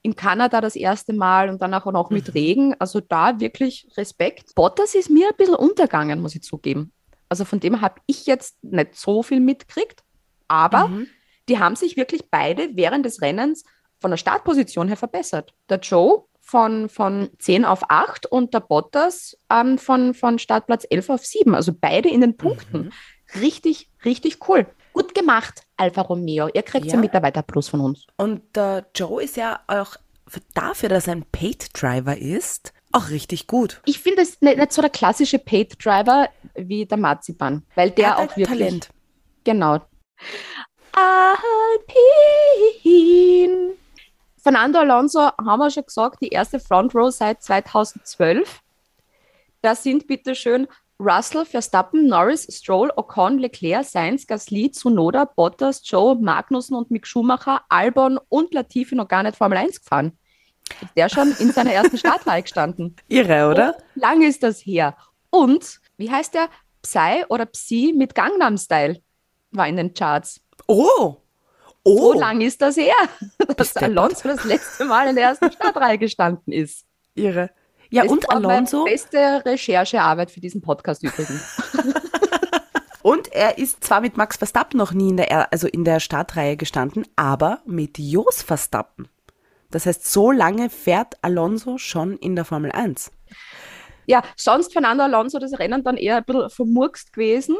[0.00, 2.74] in Kanada das erste Mal und dann auch noch mit Regen.
[2.78, 4.54] Also da wirklich Respekt.
[4.54, 6.94] Bottas ist mir ein bisschen untergegangen, muss ich zugeben.
[7.32, 10.02] Also von dem habe ich jetzt nicht so viel mitgekriegt,
[10.48, 11.06] aber Mhm.
[11.48, 13.64] die haben sich wirklich beide während des Rennens
[14.00, 15.54] von der Startposition her verbessert.
[15.70, 21.08] Der Joe von, von 10 auf 8 und der Bottas ähm, von, von Startplatz 11
[21.08, 21.54] auf 7.
[21.54, 22.90] Also beide in den Punkten.
[23.40, 24.66] Richtig, richtig cool.
[24.92, 26.48] Gut gemacht, Alfa Romeo.
[26.52, 26.92] Ihr kriegt ja.
[26.92, 28.06] Einen Mitarbeiter plus von uns.
[28.18, 29.96] Und der Joe ist ja auch
[30.28, 33.80] für- dafür, dass er ein Paid Driver ist, auch richtig gut.
[33.84, 38.04] Ich finde es nicht, nicht so der klassische Paid Driver wie der Marzipan, weil der
[38.04, 38.58] Er hat auch wirklich.
[38.58, 38.88] Talent.
[39.44, 39.80] Genau.
[40.92, 42.02] Alpin.
[44.42, 48.60] Fernando Alonso haben wir schon gesagt, die erste Front Row seit 2012.
[49.62, 50.66] Da sind bitte schön
[50.98, 57.62] Russell, Verstappen, Norris, Stroll, Ocon, Leclerc, Sainz, Gasly, Tsunoda, Bottas, Joe, Magnussen und Mick Schumacher,
[57.68, 60.18] Albon und Latifi noch gar nicht Formel 1 gefahren.
[60.80, 62.96] Ist der schon in seiner ersten Startreihe gestanden?
[63.08, 63.76] Irre, oder?
[63.94, 64.96] Lang ist das her.
[65.30, 66.48] Und, wie heißt der?
[66.82, 69.00] Psy oder Psy mit Gangnam Style
[69.52, 70.40] war in den Charts.
[70.66, 71.16] Oh!
[71.84, 72.12] So Oh!
[72.12, 72.94] lang ist das her,
[73.56, 73.76] dass.
[73.76, 76.84] Alonso das letzte Mal in der ersten Startreihe gestanden ist.
[77.14, 77.50] Irre.
[77.90, 78.84] Ja, Das und Alonso.
[78.84, 81.42] Beste Recherchearbeit für diesen Podcast übrigens.
[83.02, 85.98] Und er ist zwar mit Max Verstappen noch nie in der, Er- also in der
[85.98, 89.08] Startreihe gestanden, aber mit Jos Verstappen.
[89.72, 93.10] Das heißt, so lange fährt Alonso schon in der Formel 1.
[94.06, 97.56] Ja, sonst Fernando Alonso das Rennen dann eher ein bisschen vermurkst gewesen.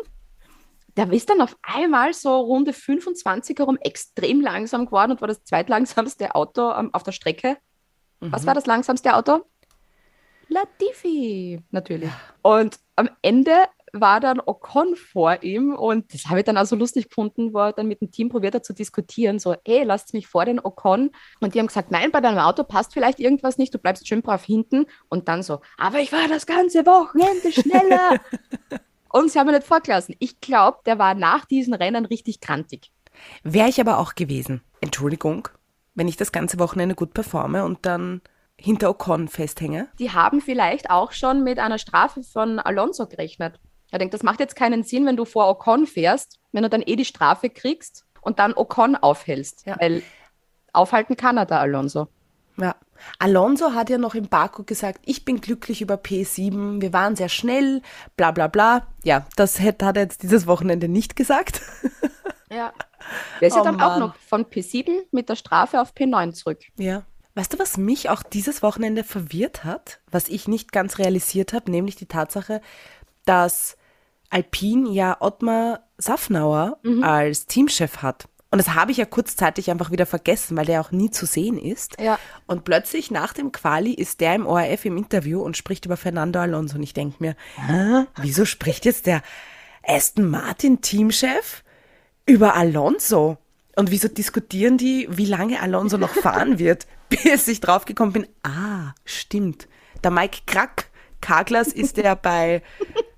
[0.97, 5.43] Der ist dann auf einmal so Runde 25 herum extrem langsam geworden und war das
[5.45, 7.57] zweitlangsamste Auto ähm, auf der Strecke.
[8.21, 9.45] Was war das langsamste Auto?
[10.49, 12.11] Latifi, natürlich.
[12.43, 16.77] Und am Ende war dann Ocon vor ihm und das habe ich dann auch so
[16.77, 20.15] lustig gefunden, wo er dann mit dem Team probiert hat zu diskutieren, so, hey, lasst
[20.15, 21.11] mich vor den Ocon.
[21.41, 24.23] Und die haben gesagt, nein, bei deinem Auto passt vielleicht irgendwas nicht, du bleibst schön
[24.23, 24.87] brav hinten.
[25.09, 28.19] Und dann so, aber ich war das ganze Wochenende schneller.
[29.13, 30.17] und sie haben ihn nicht vorgelassen.
[30.19, 32.93] Ich glaube, der war nach diesen Rennen richtig krantig.
[33.43, 34.63] Wäre ich aber auch gewesen.
[34.81, 35.49] Entschuldigung,
[35.95, 38.23] wenn ich das ganze Wochenende gut performe und dann
[38.57, 39.89] hinter Ocon festhänge.
[39.99, 43.59] die haben vielleicht auch schon mit einer Strafe von Alonso gerechnet.
[43.93, 46.83] Ich denke, das macht jetzt keinen Sinn, wenn du vor Ocon fährst, wenn du dann
[46.85, 49.67] eh die Strafe kriegst und dann Ocon aufhältst.
[49.67, 49.77] Ja.
[49.79, 50.03] Weil
[50.73, 52.09] aufhalten kann er da Alonso.
[52.57, 52.75] Ja.
[53.19, 57.29] Alonso hat ja noch im Baku gesagt, ich bin glücklich über P7, wir waren sehr
[57.29, 57.83] schnell,
[58.17, 58.87] bla bla bla.
[59.05, 61.61] Ja, das hat er jetzt dieses Wochenende nicht gesagt.
[62.53, 62.73] Ja.
[63.41, 64.01] Der ist ja Oh dann auch Mann.
[64.01, 66.59] noch von P7 mit der Strafe auf P9 zurück.
[66.77, 67.05] Ja.
[67.35, 71.71] Weißt du, was mich auch dieses Wochenende verwirrt hat, was ich nicht ganz realisiert habe,
[71.71, 72.61] nämlich die Tatsache,
[73.25, 73.79] dass
[74.33, 78.29] Alpine ja Ottmar Safnauer als Teamchef hat.
[78.51, 81.57] Und das habe ich ja kurzzeitig einfach wieder vergessen, weil der auch nie zu sehen
[81.59, 81.99] ist.
[81.99, 82.19] Ja.
[82.47, 86.39] Und plötzlich nach dem Quali ist der im ORF im Interview und spricht über Fernando
[86.39, 86.77] Alonso.
[86.77, 88.05] Und ich denke mir, Hä?
[88.21, 89.23] wieso spricht jetzt der
[89.87, 91.65] Aston Martin Teamchef
[92.27, 93.39] über Alonso?
[93.75, 98.27] Und wieso diskutieren die, wie lange Alonso noch fahren wird, bis ich draufgekommen bin?
[98.43, 99.67] Ah, stimmt.
[100.05, 100.91] Der Mike Krack,
[101.23, 102.63] Karglas ist der bei,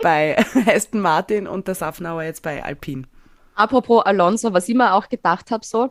[0.00, 0.36] bei
[0.66, 3.02] Aston Martin und der Safnauer jetzt bei Alpine.
[3.56, 5.90] Apropos Alonso, was ich mir auch gedacht habe, so,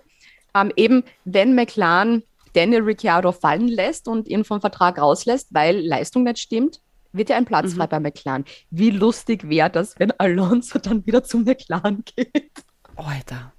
[0.56, 2.24] ähm, eben, wenn McLaren
[2.54, 6.80] Daniel Ricciardo fallen lässt und ihn vom Vertrag rauslässt, weil Leistung nicht stimmt,
[7.12, 8.46] wird ja ein Platz frei bei McLaren.
[8.70, 12.52] Wie lustig wäre das, wenn Alonso dann wieder zum McLaren geht?
[12.96, 13.54] Alter.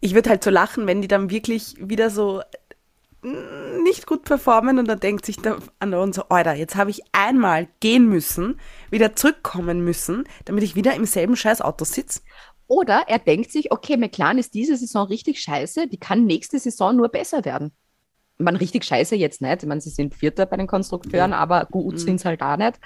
[0.00, 2.42] Ich würde halt so lachen, wenn die dann wirklich wieder so
[3.22, 8.08] nicht gut performen und dann denkt sich der Alonso, Alter, jetzt habe ich einmal gehen
[8.08, 8.58] müssen,
[8.90, 12.20] wieder zurückkommen müssen, damit ich wieder im selben scheiß Auto sitze.
[12.66, 16.96] Oder er denkt sich, okay, McLaren ist diese Saison richtig scheiße, die kann nächste Saison
[16.96, 17.72] nur besser werden.
[18.38, 19.62] man richtig scheiße jetzt nicht.
[19.62, 22.80] Ich meine, sie sind Vierter bei den Konstrukteuren, aber gut sind es halt auch nicht.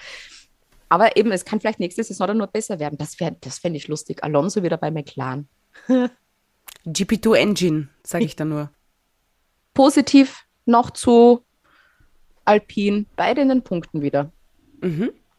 [0.88, 2.98] Aber eben, es kann vielleicht nächste Saison dann nur besser werden.
[2.98, 4.22] Das, wär, das fände ich lustig.
[4.22, 5.48] Alonso wieder bei McLaren.
[6.86, 8.70] GP2 Engine, sage ich da nur.
[9.76, 11.44] Positiv noch zu
[12.44, 14.32] Alpine, beide in den Punkten wieder.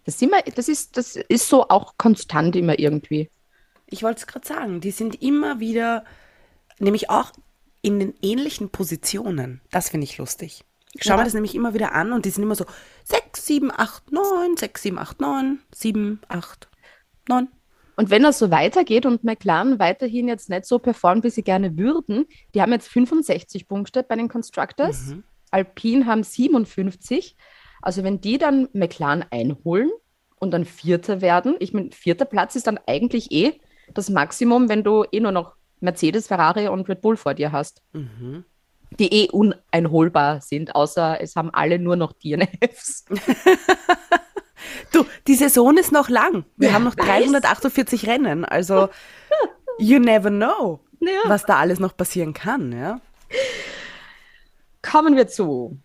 [0.05, 3.29] Das, sind wir, das, ist, das ist so auch konstant immer irgendwie.
[3.87, 6.05] Ich wollte es gerade sagen, die sind immer wieder,
[6.79, 7.31] nämlich auch
[7.81, 9.61] in den ähnlichen Positionen.
[9.71, 10.63] Das finde ich lustig.
[10.93, 11.17] Ich schaue Ja.
[11.17, 12.65] mir das nämlich immer wieder an und die sind immer so
[13.05, 16.69] 6, 7, 8, 9, 6, 7, 8, 9, 7, 8,
[17.29, 17.47] 9.
[17.97, 21.77] Und wenn das so weitergeht und McLaren weiterhin jetzt nicht so performt, wie sie gerne
[21.77, 25.15] würden, die haben jetzt 65 Punkte bei den Constructors,
[25.49, 27.35] Alpine haben 57.
[27.81, 29.89] Also wenn die dann McLaren einholen
[30.39, 33.59] und dann Vierter werden, ich meine, vierter Platz ist dann eigentlich eh
[33.95, 37.81] das Maximum, wenn du eh nur noch Mercedes, Ferrari und Red Bull vor dir hast.
[38.99, 43.05] Die eh uneinholbar sind, außer es haben alle nur noch DNFs.
[44.93, 46.45] Du, die Saison ist noch lang.
[46.55, 47.05] Wir Ja, haben noch weiß.
[47.31, 48.45] 348 Rennen.
[48.45, 48.89] Also,
[49.79, 51.09] you never know, Ja.
[51.25, 52.71] was da alles noch passieren kann.
[52.71, 52.99] Ja?
[54.81, 55.77] Kommen wir zu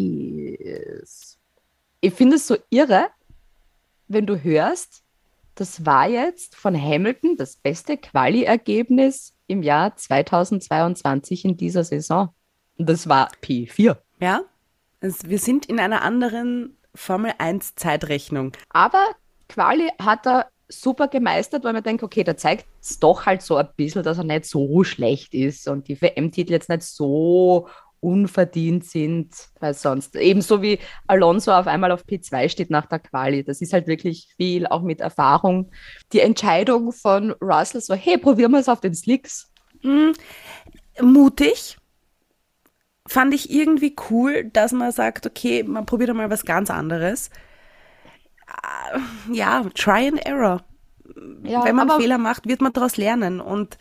[0.00, 1.38] Mercedes.
[2.00, 3.08] Ich finde es so irre,
[4.08, 5.02] wenn du hörst,
[5.54, 12.30] das war jetzt von Hamilton das beste Quali-Ergebnis im Jahr 2022 in dieser Saison.
[12.78, 13.96] Und das war P4.
[14.20, 14.42] ja?
[15.00, 18.52] Es, wir sind in einer anderen Formel 1 Zeitrechnung.
[18.68, 19.04] Aber
[19.48, 23.56] Quali hat er super gemeistert, weil man denkt, okay, da zeigt es doch halt so
[23.56, 27.68] ein bisschen, dass er nicht so schlecht ist und die WM-Titel jetzt nicht so
[28.00, 33.44] unverdient sind, weil sonst ebenso wie Alonso auf einmal auf P2 steht nach der Quali.
[33.44, 35.70] Das ist halt wirklich viel, auch mit Erfahrung.
[36.12, 39.50] Die Entscheidung von Russell so, hey, probieren wir es auf den Slicks.
[41.00, 41.76] Mutig.
[43.10, 47.28] Fand ich irgendwie cool, dass man sagt, okay, man probiert mal was ganz anderes.
[48.46, 49.00] Ah,
[49.32, 50.62] Ja, try and error.
[51.42, 53.40] Ja, Wenn man Fehler macht, wird man daraus lernen.
[53.40, 53.78] Und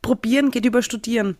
[0.00, 1.36] probieren geht über studieren.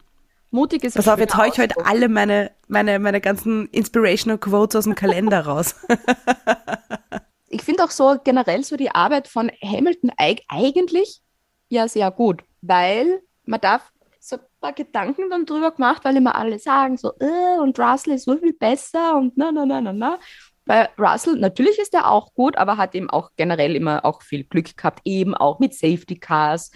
[0.50, 4.36] mutig ist Pass auf, jetzt schöner hau ich heute alle meine, meine, meine ganzen Inspirational
[4.36, 5.76] Quotes aus dem Kalender raus.
[7.48, 11.22] ich finde auch so generell so die Arbeit von Hamilton eig eigentlich
[11.70, 13.93] ja sehr gut, weil man darf
[14.26, 18.14] so ein paar Gedanken dann drüber gemacht, weil immer alle sagen so, äh, und Russell
[18.14, 20.18] ist so viel besser und na, na, na, na, na.
[20.66, 24.44] Bei Russell, natürlich ist er auch gut, aber hat eben auch generell immer auch viel
[24.44, 26.70] Glück gehabt, eben auch mit Safety Cars.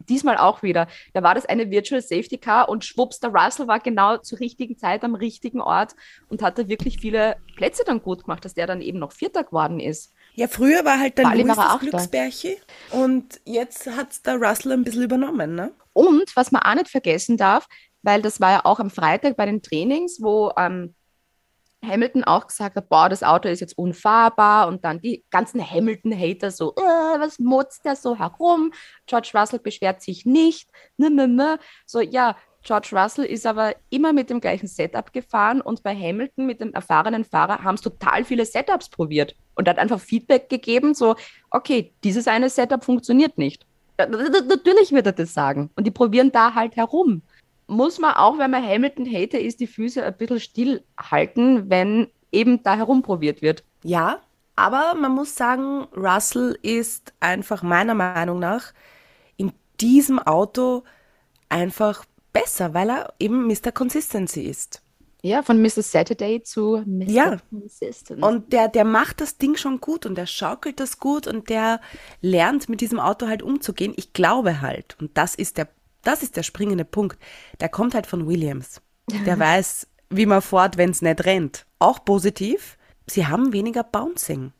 [0.00, 0.88] Diesmal auch wieder.
[1.12, 4.76] Da war das eine Virtual Safety Car und schwupps, der Russell war genau zur richtigen
[4.76, 5.94] Zeit am richtigen Ort
[6.28, 9.44] und hat da wirklich viele Plätze dann gut gemacht, dass der dann eben noch Vierter
[9.44, 10.12] geworden ist.
[10.34, 11.80] Ja, früher war halt der Bali Louis das.
[11.80, 12.56] Glücksbärchen
[12.90, 15.72] und jetzt hat's der Russell ein bisschen übernommen, ne?
[15.92, 17.66] Und was man auch nicht vergessen darf,
[18.02, 20.94] weil das war ja auch am Freitag bei den Trainings, wo ähm,
[21.84, 26.50] Hamilton auch gesagt hat, boah, das Auto ist jetzt unfahrbar und dann die ganzen Hamilton-Hater
[26.50, 26.80] so, äh,
[27.20, 28.72] was motzt der so herum?
[29.06, 31.58] George Russell beschwert sich nicht, ne, ne, ne.
[31.86, 36.46] So, ja, George Russell ist aber immer mit dem gleichen Setup gefahren und bei Hamilton
[36.46, 40.94] mit dem erfahrenen Fahrer haben es total viele Setups probiert und hat einfach Feedback gegeben,
[40.94, 41.16] so,
[41.50, 43.66] okay, dieses eine Setup funktioniert nicht.
[43.98, 45.70] Natürlich wird er das sagen.
[45.76, 47.22] Und die probieren da halt herum.
[47.66, 52.76] Muss man auch, wenn man Hamilton-Hater ist, die Füße ein bisschen stillhalten, wenn eben da
[52.76, 53.64] herumprobiert wird.
[53.82, 54.20] Ja,
[54.56, 58.72] aber man muss sagen, Russell ist einfach meiner Meinung nach
[59.36, 60.82] in diesem Auto
[61.48, 63.72] einfach besser, weil er eben Mr.
[63.72, 64.82] Consistency ist.
[65.22, 65.82] Ja, von Mr.
[65.82, 67.08] Saturday zu Mr.
[67.08, 67.36] Ja.
[67.50, 68.22] Consistent.
[68.22, 71.80] Und der, der macht das Ding schon gut und der schaukelt das gut und der
[72.22, 73.92] lernt mit diesem Auto halt umzugehen.
[73.96, 75.68] Ich glaube halt, und das ist der,
[76.02, 77.18] das ist der springende Punkt,
[77.60, 78.80] der kommt halt von Williams.
[79.26, 81.66] Der weiß, wie man fährt, wenn es nicht rennt.
[81.78, 84.52] Auch positiv, sie haben weniger Bouncing.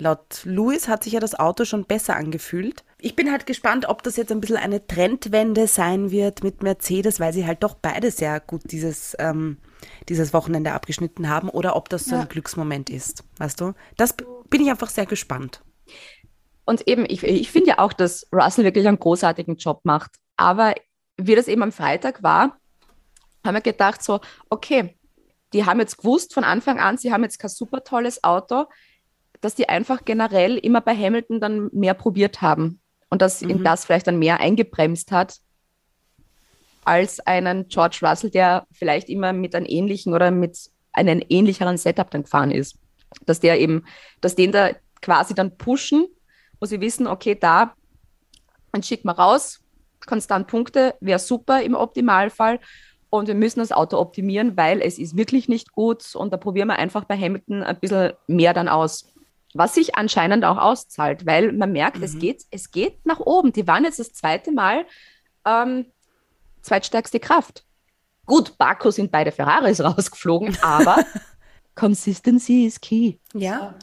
[0.00, 2.84] Laut Lewis hat sich ja das Auto schon besser angefühlt.
[3.00, 7.18] Ich bin halt gespannt, ob das jetzt ein bisschen eine Trendwende sein wird mit Mercedes,
[7.18, 9.58] weil sie halt doch beide sehr gut dieses, ähm,
[10.08, 12.22] dieses Wochenende abgeschnitten haben oder ob das so Ja.
[12.22, 13.24] ein Glücksmoment ist.
[13.38, 13.74] Weißt du?
[13.96, 14.14] Das
[14.48, 15.62] bin ich einfach sehr gespannt.
[16.64, 20.12] Und eben, ich, ich finde ja auch, dass Russell wirklich einen großartigen Job macht.
[20.36, 20.74] Aber
[21.16, 22.58] wie das eben am Freitag war,
[23.44, 24.96] haben wir gedacht so, okay,
[25.52, 28.66] die haben jetzt gewusst von Anfang an, sie haben jetzt kein super tolles Auto,
[29.40, 33.84] dass die einfach generell immer bei Hamilton dann mehr probiert haben und dass ihn das
[33.84, 35.38] vielleicht dann mehr eingebremst hat
[36.84, 40.58] als einen George Russell, der vielleicht immer mit einem ähnlichen oder mit
[40.92, 42.78] einem ähnlicheren Setup dann gefahren ist.
[43.26, 43.84] Dass der eben,
[44.20, 44.70] dass den da
[45.02, 46.06] quasi dann pushen,
[46.60, 47.74] wo sie wissen, okay, da,
[48.72, 49.60] dann schick mal raus,
[50.06, 52.58] konstant Punkte wäre super im Optimalfall.
[53.10, 56.14] Und wir müssen das Auto optimieren, weil es ist wirklich nicht gut.
[56.14, 59.06] Und da probieren wir einfach bei Hamilton ein bisschen mehr dann aus.
[59.58, 63.52] Was sich anscheinend auch auszahlt, weil man merkt, es, geht, es geht nach oben.
[63.52, 64.86] Die waren jetzt das zweite Mal
[65.44, 65.86] ähm,
[66.62, 67.64] zweitstärkste Kraft.
[68.24, 71.04] Gut, Baku sind beide Ferraris rausgeflogen, aber
[71.74, 73.16] Consistency is key.
[73.34, 73.74] Ja.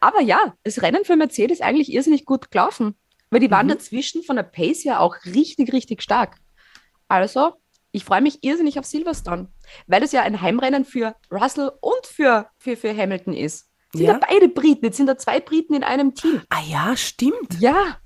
[0.00, 2.94] Aber ja, das Rennen für Mercedes eigentlich irrsinnig gut gelaufen,
[3.30, 6.36] weil die waren dazwischen von der Pace ja auch richtig, richtig stark.
[7.08, 7.54] Also,
[7.90, 9.48] ich freue mich irrsinnig auf Silverstone,
[9.86, 13.71] weil das ja ein Heimrennen für Russell und für, für, für Hamilton ist.
[13.94, 14.12] Sind ja.
[14.12, 14.20] Ja.
[14.28, 16.40] beide Briten, jetzt sind da zwei Briten in einem Team.
[16.48, 17.60] Ah ja, stimmt.
[17.60, 17.98] Ja,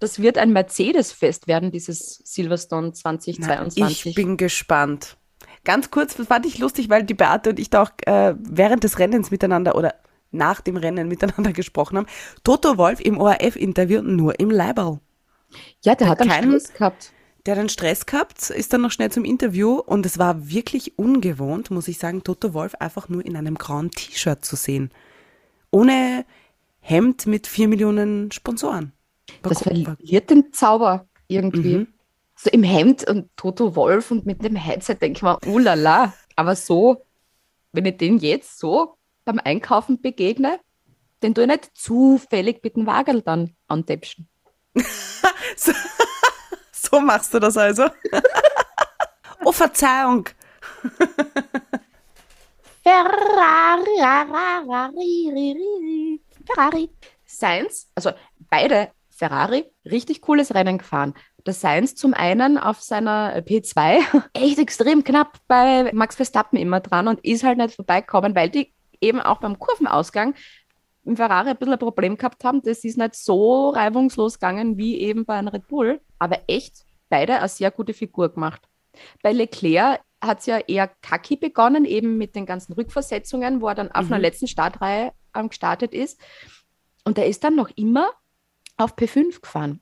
[0.00, 4.06] das wird ein Mercedes-Fest werden, dieses Silverstone Na, 2022.
[4.06, 5.16] Ich bin gespannt.
[5.64, 8.84] Ganz kurz, das fand ich lustig, weil die Beate und ich da auch äh, während
[8.84, 9.94] des Rennens miteinander oder
[10.30, 12.06] nach dem Rennen miteinander gesprochen haben.
[12.44, 15.00] Toto Wolf im ORF-Interview nur im Leiberl.
[15.84, 17.12] ja, der hat einen keinen- Stress gehabt.
[17.48, 20.98] Der hat einen Stress gehabt, ist dann noch schnell zum Interview und es war wirklich
[20.98, 24.90] ungewohnt, muss ich sagen, Toto Wolf einfach nur in einem grauen T-Shirt zu sehen.
[25.70, 26.26] Ohne
[26.80, 28.92] Hemd mit vier Millionen Sponsoren.
[29.40, 31.78] Das Warum- verliert den Zauber irgendwie.
[31.78, 31.86] Mhm.
[32.36, 36.12] So im Hemd und Toto Wolf und mit dem Headset denke ich mir, ulala.
[36.36, 37.02] Aber so,
[37.72, 40.60] wenn ich den jetzt so beim Einkaufen begegne,
[41.22, 44.28] den tue ich nicht zufällig mit dem Wagel dann antäpschen.
[45.56, 45.72] So,
[46.90, 47.84] so machst du das also?
[49.44, 50.28] oh, Verzeihung.
[52.82, 53.98] Ferrari,
[56.46, 56.90] Ferrari.
[57.26, 58.10] Sainz, also
[58.50, 61.14] beide Ferrari, richtig cooles Rennen gefahren.
[61.44, 64.00] Der Sainz zum einen auf seiner P2
[64.32, 68.72] echt extrem knapp bei Max Verstappen immer dran und ist halt nicht vorbeigekommen, weil die
[69.00, 70.34] eben auch beim Kurvenausgang
[71.04, 72.62] im Ferrari ein bisschen ein Problem gehabt haben.
[72.62, 77.38] Das ist nicht so reibungslos gegangen wie eben bei einem Red Bull, aber echt beide
[77.38, 78.68] eine sehr gute Figur gemacht.
[79.22, 83.74] Bei Leclerc hat es ja eher kacki begonnen, eben mit den ganzen Rückversetzungen, wo er
[83.74, 86.20] dann auf einer letzten Startreihe ähm, gestartet ist.
[87.04, 88.10] Und er ist dann noch immer
[88.76, 89.80] auf P5 gefahren.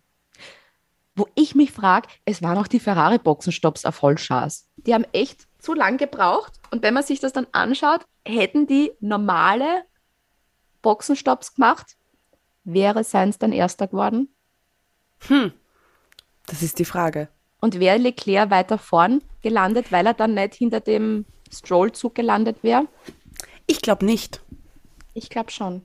[1.14, 4.68] Wo ich mich frage, es waren auch die Ferrari-Boxenstopps auf Vollschaß.
[4.76, 6.52] Die haben echt zu lang gebraucht.
[6.70, 9.84] Und wenn man sich das dann anschaut, hätten die normale
[10.82, 11.96] Boxenstopps gemacht,
[12.64, 14.28] wäre Sainz dann Erster geworden.
[16.46, 17.28] Das ist die Frage.
[17.60, 22.86] Und wäre Leclerc weiter vorn gelandet, weil er dann nicht hinter dem Stroll-Zug gelandet wäre?
[23.66, 24.40] Ich glaube nicht.
[25.14, 25.82] Ich glaube schon.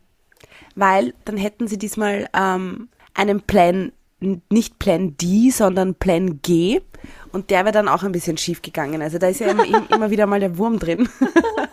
[0.75, 6.81] weil dann hätten sie diesmal ähm, einen Plan, nicht Plan D, sondern Plan G
[7.31, 9.01] und der wäre dann auch ein bisschen schief gegangen.
[9.01, 11.07] Also da ist ja immer, im- immer wieder mal der Wurm drin.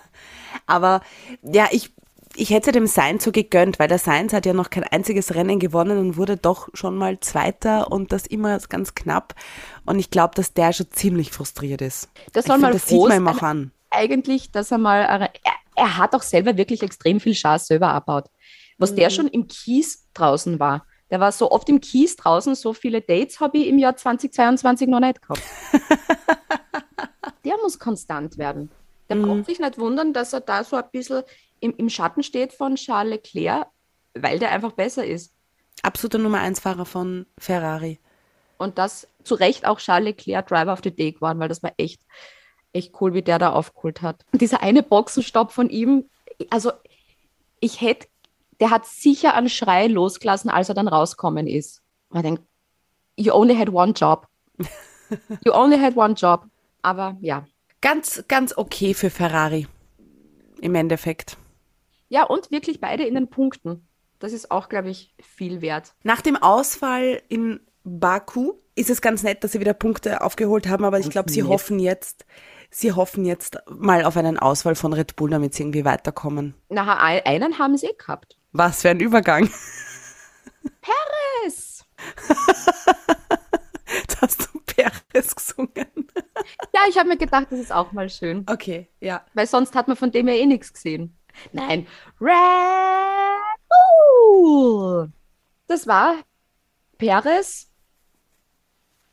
[0.67, 1.01] Aber
[1.43, 1.93] ja, ich,
[2.39, 5.59] ich hätte dem Sainz so gegönnt, weil der Sainz hat ja noch kein einziges Rennen
[5.59, 9.35] gewonnen und wurde doch schon mal Zweiter und das immer ganz knapp.
[9.85, 12.09] Und ich glaube, dass der schon ziemlich frustriert ist.
[12.33, 13.73] Das Ich soll find, mal das froh sieht man ihm auch an.
[13.91, 15.31] Eigentlich, dass er mal, er,
[15.75, 18.27] er hat auch selber wirklich extrem viel Schaß selber abbaut.
[18.79, 20.87] Was der schon im Kies draußen war.
[21.11, 24.87] Der war so oft im Kies draußen, so viele Dates habe ich im Jahr 2022
[24.89, 25.43] noch nicht gehabt.
[27.45, 28.71] der muss konstant werden.
[29.09, 31.23] Der braucht sich nicht wundern, dass er da so ein bisschen
[31.61, 33.69] im, im Schatten steht von Charles Leclerc,
[34.15, 35.33] weil der einfach besser ist.
[35.83, 37.99] Absoluter Nummer 1 Fahrer von Ferrari.
[38.57, 41.73] Und das zu Recht auch Charles Leclerc Driver of the Day geworden, weil das war
[41.77, 42.01] echt,
[42.73, 44.25] echt cool, wie der da aufgeholt hat.
[44.33, 46.09] Und dieser eine Boxenstopp von ihm,
[46.51, 46.73] also
[47.61, 48.09] ich hätte,
[48.61, 51.83] der hat sicher einen Schrei losgelassen, als er dann rauskommen ist.
[52.13, 52.43] Ich denke,
[53.17, 54.27] you only had one job.
[55.45, 56.47] You only had one job.
[56.83, 57.47] Aber ja.
[57.81, 59.67] Ganz, ganz okay für Ferrari.
[60.61, 61.39] Im Endeffekt.
[62.09, 63.87] Ja, und wirklich beide in den Punkten.
[64.19, 65.95] Das ist auch, glaube ich, viel wert.
[66.03, 70.85] Nach dem Ausfall in Baku ist es ganz nett, dass sie wieder Punkte aufgeholt haben,
[70.85, 72.27] aber ich glaube, sie hoffen jetzt,
[72.71, 76.55] sie hoffen jetzt mal auf einen Ausfall von Red Bull, damit sie irgendwie weiterkommen.
[76.71, 78.37] Ein- einen haben sie eh gehabt.
[78.53, 79.49] Was für ein Übergang.
[81.47, 81.85] Es.
[83.91, 85.87] Jetzt hast du Perez gesungen.
[86.75, 88.45] Ja, ich habe mir gedacht, das ist auch mal schön.
[88.49, 89.25] Okay, ja.
[89.35, 91.17] Weil sonst hat man von dem ja eh nichts gesehen.
[91.53, 91.87] Nein,
[92.21, 95.13] Red Bull.
[95.67, 96.17] Das war
[96.97, 97.71] Perez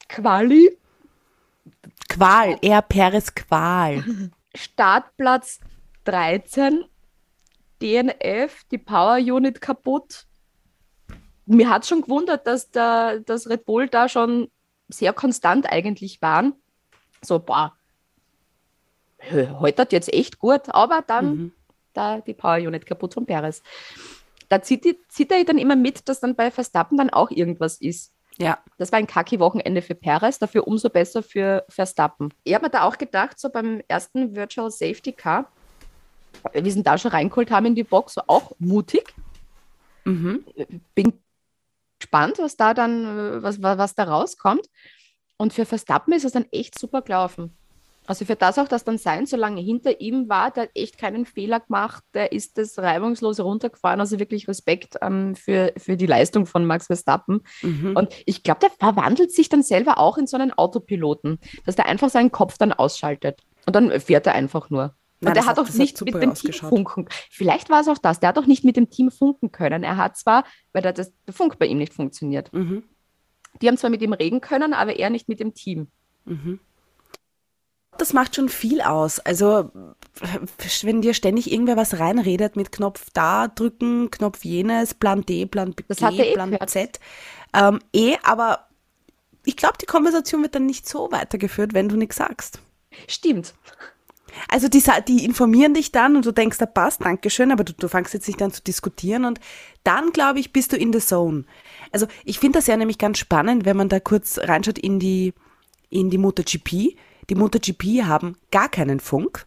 [0.07, 0.77] Quali,
[2.09, 4.03] Qual, eher Perez Qual.
[4.55, 5.59] Startplatz
[6.05, 6.85] 13,
[7.81, 10.25] DNF, die Power Unit kaputt.
[11.45, 14.49] Mir hat schon gewundert, dass der, das Red Bull da schon
[14.87, 16.53] sehr konstant eigentlich waren.
[17.21, 17.75] So, boah,
[19.31, 21.51] heute hat jetzt echt gut, aber dann
[21.95, 23.61] da die Power Unit kaputt von Perez.
[24.49, 27.77] Da zieht, die, zieht er dann immer mit, dass dann bei Verstappen dann auch irgendwas
[27.77, 28.13] ist.
[28.37, 28.59] Ja.
[28.77, 32.33] Das war ein Kaki-Wochenende für Perez, dafür umso besser für Verstappen.
[32.43, 35.49] Ich habe mir da auch gedacht, so beim ersten Virtual Safety Car,
[36.53, 39.13] sie ihn da schon reingeholt haben in die Box, so auch mutig.
[40.03, 40.45] Mhm.
[40.93, 41.13] Bin
[41.99, 44.67] gespannt, was da dann, äh, was, was, was da rauskommt.
[45.37, 47.57] Und für Verstappen ist es dann echt super gelaufen.
[48.07, 51.25] Also für das auch, dass dann sein, solange hinter ihm war, der hat echt keinen
[51.25, 53.99] Fehler gemacht, der ist das reibungslos runtergefahren.
[53.99, 57.41] Also wirklich Respekt ähm, für, für die Leistung von Max Verstappen.
[57.61, 57.95] Mhm.
[57.95, 61.87] Und ich glaube, der verwandelt sich dann selber auch in so einen Autopiloten, dass der
[61.87, 63.41] einfach seinen Kopf dann ausschaltet.
[63.65, 64.95] Und dann fährt er einfach nur.
[65.21, 67.07] Nein, und der das hat auch hat nicht mit dem Team funken.
[67.31, 68.19] Vielleicht war es auch das.
[68.19, 69.83] Der hat auch nicht mit dem Team funken können.
[69.83, 70.43] Er hat zwar,
[70.73, 72.53] weil der, das, der Funk bei ihm nicht funktioniert.
[72.53, 72.83] Mhm.
[73.61, 75.87] Die haben zwar mit ihm reden können, aber er nicht mit dem Team.
[77.97, 79.19] Das macht schon viel aus.
[79.19, 79.71] Also,
[80.81, 85.73] wenn dir ständig irgendwer was reinredet mit Knopf da drücken, Knopf jenes, Plan D, Plan
[85.73, 86.69] B, Das eh Plan gehört.
[86.69, 86.99] Z.
[87.53, 88.67] Ähm, eh, aber
[89.45, 92.59] ich glaube, die Konversation wird dann nicht so weitergeführt, wenn du nichts sagst.
[93.07, 93.53] Stimmt.
[94.49, 97.87] Also die, die informieren dich dann und du denkst, da passt, Dankeschön, aber du, du
[97.87, 99.39] fängst jetzt nicht an zu diskutieren und
[99.83, 101.45] dann, glaube ich, bist du in the zone.
[101.91, 105.33] Also ich finde das ja nämlich ganz spannend, wenn man da kurz reinschaut in die,
[105.89, 106.97] in die MotoGP.
[107.29, 109.45] Die MotoGP haben gar keinen Funk,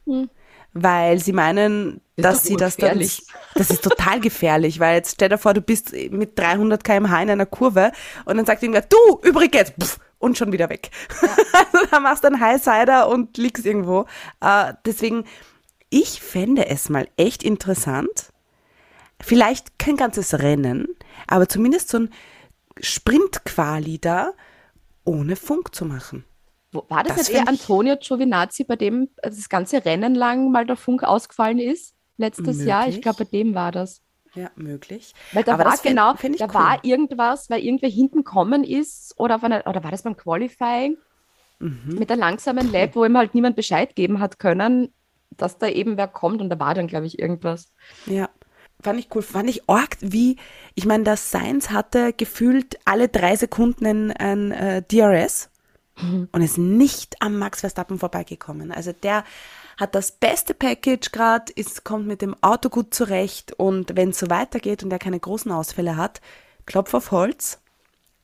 [0.73, 2.99] weil sie meinen, Ist dass sie das dann,
[3.55, 7.31] das ist total gefährlich, weil jetzt stell dir vor, du bist mit 300 km/h in
[7.31, 7.93] einer Kurve
[8.25, 10.91] und dann sagt irgendwer, du, übrigens, pff, und schon wieder weg.
[11.53, 14.07] also da machst du einen Highsider und liegst irgendwo.
[14.41, 15.25] Äh, deswegen,
[15.91, 18.33] ich fände es mal echt interessant,
[19.21, 20.89] vielleicht kein ganzes Rennen,
[21.27, 22.11] aber zumindest so ein
[22.81, 24.33] Sprint-Quali da
[25.05, 26.25] ohne Funk zu machen.
[26.73, 30.51] War das, Das nicht find ich- Antonio Giovinazzi, bei dem äh, das ganze Rennen lang
[30.51, 31.95] mal der Funk ausgefallen ist?
[32.19, 32.83] Letztes Jahr?
[32.83, 33.03] Ich Möglich.
[33.03, 34.03] glaube, bei dem war das.
[34.35, 35.15] Ja, möglich.
[35.33, 36.55] Weil da Aber war fänd- genau, ich da cool.
[36.55, 40.99] war irgendwas, weil irgendwer hinten kommen ist oder, auf einer, oder war das beim Qualifying
[41.61, 41.97] Mhm.
[41.99, 44.93] mit der langsamen Lab, wo ihm halt niemand Bescheid geben hat können,
[45.31, 47.69] dass da eben wer kommt und da war dann, glaube ich, irgendwas.
[48.07, 48.29] Ja.
[48.81, 49.23] Fand ich cool.
[49.23, 50.37] Fand ich arg, wie,
[50.77, 55.51] ich meine, das Sainz hatte gefühlt alle drei Sekunden ein, ein äh, DRS
[56.33, 58.73] und ist nicht am Max Verstappen vorbeigekommen.
[58.73, 59.25] Also der
[59.77, 61.53] hat das beste Package gerade,
[61.85, 65.53] kommt mit dem Auto gut zurecht und wenn es so weitergeht und er keine großen
[65.53, 66.21] Ausfälle hat,
[66.67, 67.61] Klopf auf Holz,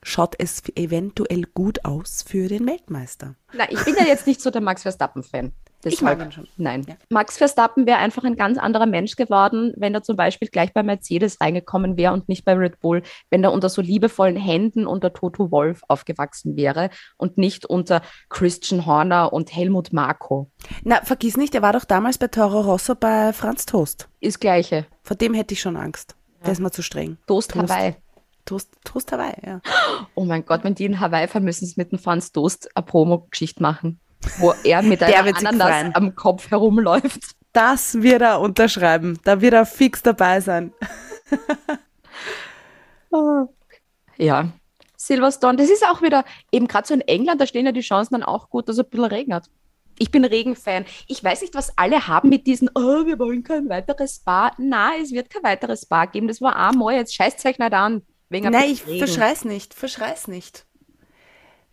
[0.03, 3.37] schaut es eventuell gut aus für den Weltmeister.
[3.53, 5.53] Nein, ich bin ja jetzt nicht so der Max Verstappen-Fan.
[5.87, 6.49] Ich mag Deshalb- ihn schon.
[6.57, 6.85] Nein.
[6.89, 6.95] Ja.
[7.11, 10.83] Max Verstappen wäre einfach ein ganz anderer Mensch geworden, wenn er zum Beispiel gleich bei
[10.83, 15.13] Mercedes reingekommen wäre und nicht bei Red Bull, wenn er unter so liebevollen Händen unter
[15.13, 20.51] Toto Wolf aufgewachsen wäre und nicht unter Christian Horner und Helmut Marko.
[20.83, 24.09] Na, vergiss nicht, er war doch damals bei Toro Rosso bei Franz Toast.
[24.21, 24.87] Ist gleiche.
[25.03, 26.17] Vor dem hätte ich schon Angst.
[26.45, 27.17] Der ist mir zu streng.
[27.27, 27.71] Toast, Toast.
[27.73, 27.95] Hawaii.
[28.45, 29.61] Toast, Toast Hawaii, ja.
[30.15, 32.85] Oh mein Gott, wenn die in Hawaii fahren, müssen sie mit dem Franz Toast eine
[32.85, 34.01] Promo-Geschichte machen,
[34.39, 37.21] wo er mit einer Ananas am Kopf herumläuft.
[37.53, 39.19] Das wird er unterschreiben.
[39.25, 40.73] Da wird er fix dabei sein.
[44.17, 44.49] Ja.
[44.97, 48.15] Silverstone, das ist auch wieder, eben gerade so in England, da stehen ja die Chancen
[48.15, 49.45] dann auch gut, dass es ein bisschen regnet.
[49.99, 50.87] Ich bin Regenfan.
[51.07, 54.53] Ich weiß nicht, was alle haben mit diesen, oh, wir wollen kein weiteres Spa.
[54.59, 56.27] Na, es wird kein weiteres Spa geben.
[56.27, 58.03] Das war einmal, jetzt scheißt euch nicht an.
[58.29, 59.07] Wegen ein Nein, ich Regen.
[59.07, 59.73] verschrei's nicht.
[59.75, 60.67] Verschrei's nicht.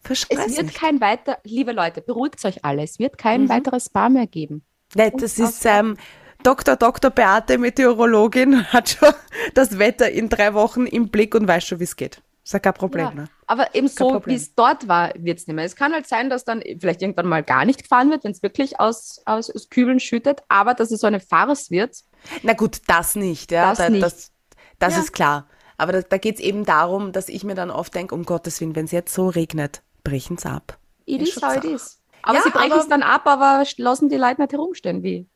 [0.10, 0.28] Es
[0.58, 3.50] wird kein weiter, liebe Leute, beruhigt euch alle, es wird kein Mhm.
[3.50, 4.64] weiteres Spa mehr geben.
[4.96, 5.96] Nein, das ist ähm,
[6.44, 6.76] Dr.
[6.76, 7.12] Dr.
[7.12, 9.14] Beate, Meteorologin, hat schon
[9.54, 12.22] das Wetter in drei Wochen im Blick und weiß schon, wie es geht.
[12.44, 13.06] Ist ja kein Problem.
[13.06, 13.26] Ja, Ne?
[13.46, 15.66] aber eben so, wie es dort war, wird es nicht mehr.
[15.66, 18.42] Es kann halt sein, dass dann vielleicht irgendwann mal gar nicht gefahren wird, wenn es
[18.42, 21.98] wirklich aus, aus, aus Kübeln schüttet, aber dass es so eine Farce wird.
[22.42, 23.52] Na gut, das nicht.
[23.52, 24.02] Ja, Das da, nicht.
[24.04, 24.32] das,
[24.80, 25.00] das Ja.
[25.02, 25.48] ist klar.
[25.78, 28.60] Aber da, da geht es eben darum, dass ich mir dann oft denke, um Gottes
[28.62, 30.78] Willen, wenn es jetzt so regnet, brechen's ab.
[31.06, 32.02] It is how it is.
[32.24, 35.28] Aber Ja, sie brechen es dann ab, aber lassen die Leute nicht herumstehen, wie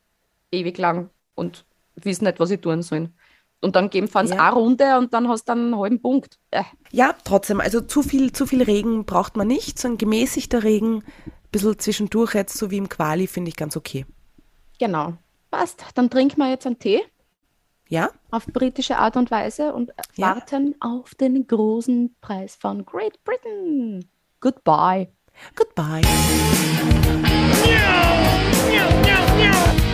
[0.51, 3.15] ewig lang und wissen nicht, was sie tun sollen.
[3.61, 4.47] Und dann geben sie Ja.
[4.47, 6.37] eine Runde und dann hast du einen halben Punkt.
[6.51, 9.79] Äh, Ja, trotzdem, also zu viel, zu viel Regen braucht man nicht.
[9.79, 11.03] So ein gemäßigter Regen, ein
[11.51, 14.05] bisschen zwischendurch jetzt, so wie im Quali, finde ich ganz okay.
[14.79, 15.13] genau.
[15.49, 15.85] Passt.
[15.95, 17.01] Dann trinken wir jetzt einen Tee
[17.89, 18.09] Ja?
[18.29, 20.35] auf britische Art und Weise und Ja.
[20.35, 24.05] warten auf den großen Preis von Great Britain.
[24.39, 25.07] Goodbye.
[25.55, 26.01] Goodbye.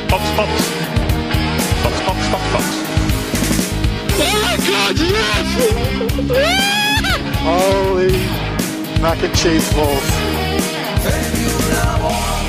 [0.10, 0.52] Box, Box.
[1.84, 2.66] Box, Box, Box, Box.
[4.24, 5.48] Oh my God, yes!
[7.42, 8.12] Holy
[9.02, 10.10] mac and cheese balls.
[11.02, 12.41] Formula One.